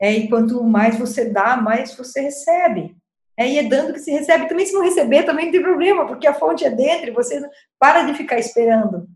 [0.00, 2.96] É, e quanto mais você dá, mais você recebe.
[3.36, 4.46] É, e é dando que se recebe.
[4.46, 7.42] Também se não receber, também não tem problema, porque a fonte é dentro e você
[7.80, 9.08] para de ficar esperando.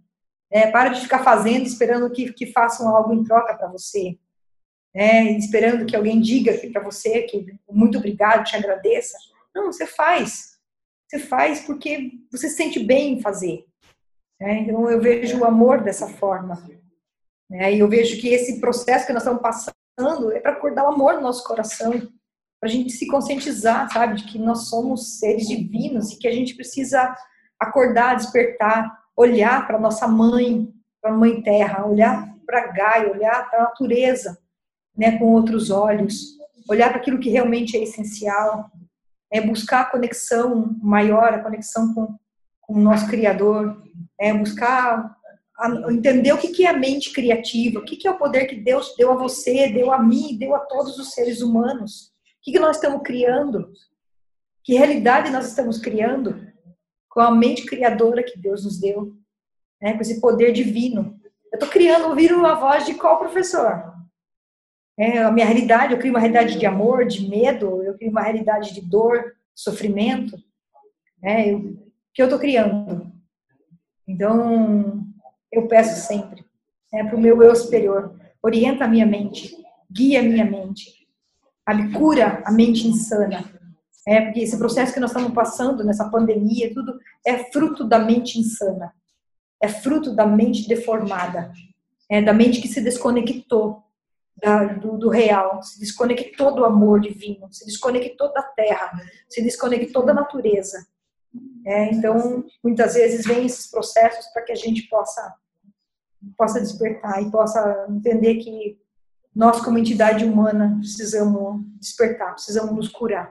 [0.51, 4.19] É, para de ficar fazendo, esperando que, que façam algo em troca para você.
[4.93, 9.17] É, esperando que alguém diga para você que muito obrigado, te agradeça.
[9.57, 10.59] Não, você faz.
[11.09, 13.65] Você faz porque você se sente bem em fazer.
[14.39, 16.63] É, então eu vejo o amor dessa forma.
[17.51, 20.93] É, e eu vejo que esse processo que nós estamos passando é para acordar o
[20.93, 21.93] amor no nosso coração,
[22.61, 26.33] para a gente se conscientizar, sabe, de que nós somos seres divinos e que a
[26.33, 27.17] gente precisa
[27.59, 33.61] acordar, despertar, olhar para nossa mãe, para a mãe terra, olhar para Gaia, olhar para
[33.61, 34.39] a natureza,
[34.95, 36.37] né, com outros olhos,
[36.69, 38.71] olhar para aquilo que realmente é essencial,
[39.33, 42.17] é buscar a conexão maior, a conexão com,
[42.61, 43.83] com o nosso Criador,
[44.19, 45.17] é buscar
[45.59, 48.47] a, entender o que, que é a mente criativa, o que, que é o poder
[48.47, 52.07] que Deus deu a você, deu a mim, deu a todos os seres humanos.
[52.07, 52.11] O
[52.43, 53.73] que, que nós estamos criando?
[54.63, 56.47] Que realidade nós estamos criando
[57.09, 59.15] com a mente criadora que Deus nos deu,
[59.81, 61.19] né, com esse poder divino.
[61.53, 63.96] Eu estou criando, ouvindo a voz de qual professor?
[64.99, 68.23] É, a minha realidade, eu crio uma realidade de amor, de medo, eu crio uma
[68.23, 70.37] realidade de dor, sofrimento.
[71.23, 71.77] É, eu,
[72.15, 73.13] que eu estou criando.
[74.09, 75.05] Então,
[75.53, 76.45] eu peço sempre
[76.93, 79.55] é, para o meu eu superior, orienta a minha mente,
[79.91, 81.07] guia a minha mente,
[81.65, 81.93] sabe?
[81.93, 83.45] cura a mente insana.
[84.09, 88.39] É, porque esse processo que nós estamos passando nessa pandemia, tudo é fruto da mente
[88.39, 88.93] insana,
[89.61, 91.53] é fruto da mente deformada,
[92.09, 93.83] é da mente que se desconectou
[94.37, 98.93] da, do, do, real, se desconectou do amor divino, se desconectou da terra,
[99.29, 100.87] se desconectou da natureza.
[101.65, 105.35] É, então, muitas vezes vem esses processos para que a gente possa
[106.37, 108.79] possa despertar e possa entender que
[109.35, 113.31] nós, como entidade humana, precisamos despertar, precisamos nos curar.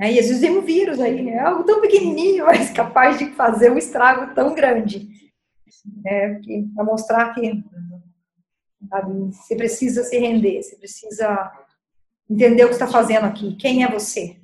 [0.00, 3.32] É, e às vezes vem um vírus aí, é algo tão pequenininho, mas capaz de
[3.32, 5.08] fazer um estrago tão grande.
[6.04, 6.40] É,
[6.74, 7.64] para mostrar que
[8.88, 11.52] sabe, você precisa se render, você precisa
[12.28, 13.56] entender o que está fazendo aqui.
[13.56, 14.36] Quem é você?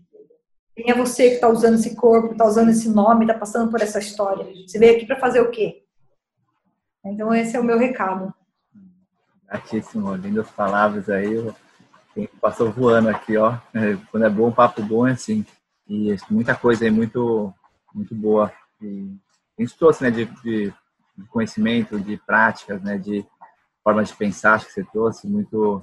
[0.74, 3.80] Quem é você que está usando esse corpo, está usando esse nome, está passando por
[3.82, 4.46] essa história?
[4.66, 5.84] Você veio aqui para fazer o quê?
[7.04, 8.32] Então, esse é o meu recado.
[9.46, 11.52] Gratíssimo, lindas palavras aí.
[12.40, 13.58] Passou voando aqui, ó.
[13.74, 15.44] É, quando é bom, papo bom é assim.
[15.88, 17.52] E muita coisa aí, muito,
[17.94, 18.52] muito boa.
[18.80, 19.14] E
[19.58, 20.72] a gente trouxe, né, de, de
[21.28, 23.26] conhecimento, de práticas, né, de
[23.82, 25.82] forma de pensar, acho que você trouxe muito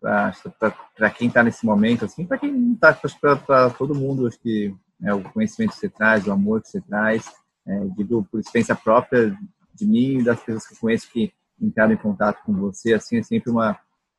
[0.00, 2.92] para quem está nesse momento, assim, para quem não está,
[3.36, 6.80] para todo mundo, acho que é, o conhecimento que você traz, o amor que você
[6.80, 7.30] traz,
[7.66, 9.36] é, digo por experiência própria,
[9.74, 13.22] de mim e das pessoas que conheço que entraram em contato com você, assim, é
[13.22, 13.78] sempre uma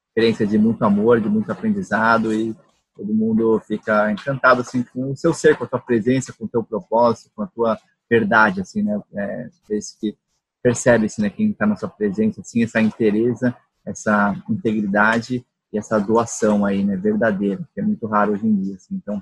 [0.09, 2.55] experiência de muito amor, de muito aprendizado e
[2.95, 6.49] todo mundo fica encantado, assim, com o seu ser, com a tua presença, com o
[6.49, 7.77] teu propósito, com a tua
[8.09, 8.99] verdade, assim, né?
[9.13, 10.17] É, esse que
[10.61, 13.55] percebe-se, né, quem está na sua presença, assim, essa interesa,
[13.85, 18.75] essa integridade e essa doação aí, né, verdadeira, que é muito raro hoje em dia,
[18.75, 18.95] assim.
[18.95, 19.21] Então,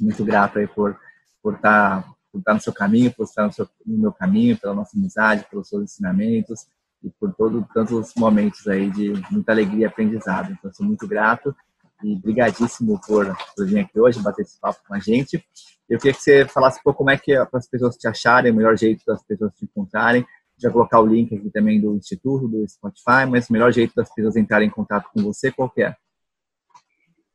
[0.00, 0.96] muito grato aí por
[1.42, 4.56] por estar tá por estar no seu caminho, por estar no, seu, no meu caminho,
[4.56, 6.66] pela nossa amizade, pelos seus ensinamentos
[7.02, 10.52] e por todo, tantos momentos aí de muita alegria e aprendizado.
[10.52, 11.54] Então, sou muito grato
[12.02, 15.44] e brigadíssimo por, por vir aqui hoje, bater esse papo com a gente.
[15.88, 18.06] Eu queria que você falasse um pouco como é que é para as pessoas te
[18.06, 20.24] acharem, o melhor jeito das pessoas te encontrarem.
[20.60, 24.12] Já colocar o link aqui também do Instituto, do Spotify, mas o melhor jeito das
[24.12, 25.94] pessoas entrarem em contato com você, qual é?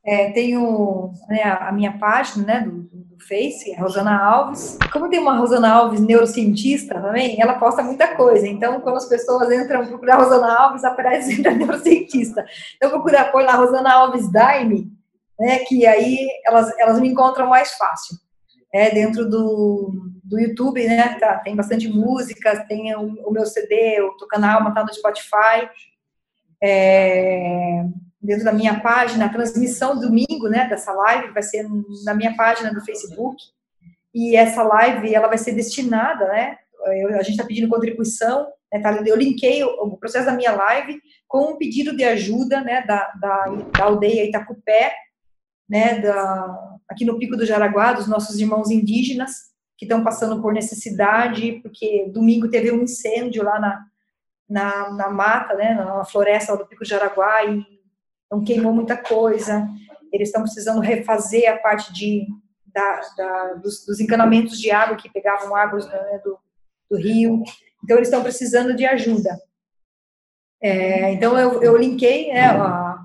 [0.06, 4.78] É, tenho né, a minha página né, do, do Face, a Rosana Alves.
[4.92, 8.46] Como tem uma Rosana Alves neurocientista também, ela posta muita coisa.
[8.46, 12.46] Então, quando as pessoas entram procurar Rosana Alves, aparece a neurocientista.
[12.76, 14.92] Então, procura pôr lá Rosana Alves Daime,
[15.40, 18.16] né, que aí elas, elas me encontram mais fácil.
[18.72, 19.92] É, dentro do,
[20.26, 24.82] do YouTube, né, tá, tem bastante música, tem o, o meu CD, o canal, tá
[24.82, 25.70] no Spotify.
[26.60, 27.84] É,
[28.20, 31.64] dentro da minha página, a transmissão domingo, né, dessa live vai ser
[32.04, 33.36] na minha página do Facebook,
[34.12, 38.80] e essa live, ela vai ser destinada, né, eu, a gente está pedindo contribuição, né,
[38.80, 42.82] tá, eu linkei o, o, processo da minha live com um pedido de ajuda, né,
[42.82, 43.44] da, da,
[43.78, 44.92] da aldeia Itacupé,
[45.68, 50.52] né, da, aqui no Pico do Jaraguá, dos nossos irmãos indígenas, que estão passando por
[50.52, 53.86] necessidade, porque domingo teve um incêndio lá na,
[54.48, 57.64] na, na mata, né, na floresta do Pico do Jaraguá, e
[58.26, 59.68] então queimou muita coisa.
[60.12, 62.26] Eles estão precisando refazer a parte de,
[62.66, 66.38] da, da, dos, dos, encanamentos de água que pegavam águas né, do,
[66.90, 67.42] do rio.
[67.82, 69.38] Então, eles estão precisando de ajuda.
[70.60, 72.98] É, então, eu, eu linkei né, a,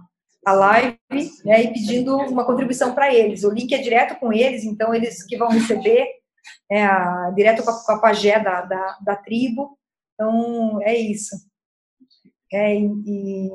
[0.45, 0.97] a live
[1.45, 3.43] né, e pedindo uma contribuição para eles.
[3.43, 6.20] O link é direto com eles, então eles que vão receber
[6.69, 6.87] é,
[7.35, 9.77] direto com a, com a pajé da, da, da, tribo.
[10.13, 11.35] Então, é isso.
[12.51, 13.45] É, e,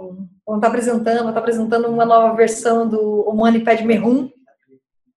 [0.43, 4.31] então, está apresentando, tá apresentando uma nova versão do Omani Pad Merum,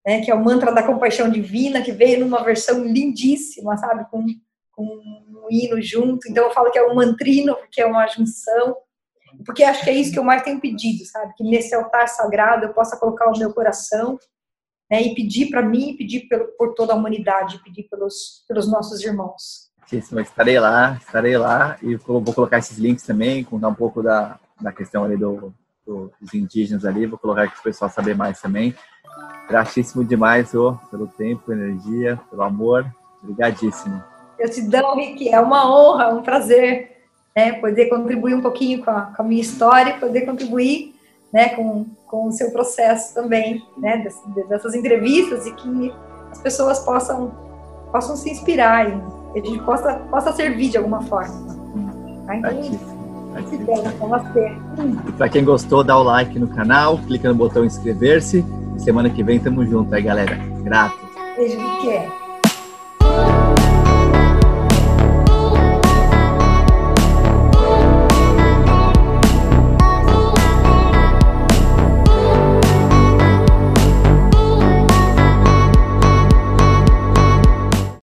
[0.06, 4.26] né, que é o mantra da compaixão divina, que veio numa versão lindíssima, sabe, com,
[4.72, 6.28] com um hino junto.
[6.30, 8.76] Então, eu falo que é um mantrino, porque é uma junção
[9.46, 11.34] porque acho que é isso que eu mais tenho pedido, sabe?
[11.36, 14.18] Que nesse altar sagrado eu possa colocar o meu coração
[14.90, 19.02] né, e pedir para mim, pedir pelo, por toda a humanidade, pedir pelos, pelos nossos
[19.02, 19.70] irmãos.
[19.86, 24.40] Sim, estarei lá, estarei lá e vou colocar esses links também, contar um pouco da,
[24.62, 25.54] da questão ali do,
[25.86, 28.76] do dos indígenas ali, vou colocar aqui para o pessoal saber mais também.
[29.48, 32.86] Gratíssimo demais oh, pelo tempo, energia, pelo amor.
[33.24, 34.02] Obrigadíssimo.
[34.38, 35.28] Gratidão, Rick.
[35.28, 37.00] É uma honra, um prazer
[37.36, 40.96] né, poder contribuir um pouquinho com a, com a minha história, poder contribuir
[41.32, 44.06] né, com, com o seu processo também, né,
[44.48, 45.94] dessas, entrevistas e que
[46.32, 47.32] as pessoas possam,
[47.92, 51.58] possam se inspirar e a gente possa, possa servir de alguma forma.
[52.26, 52.36] Tá?
[52.36, 52.52] Então,
[55.08, 58.44] E para quem gostou, dá o like no canal, clica no botão inscrever-se.
[58.78, 60.36] Semana que vem tamo junto aí, galera.
[60.64, 60.98] Grato.
[61.36, 62.19] Beijo, que é.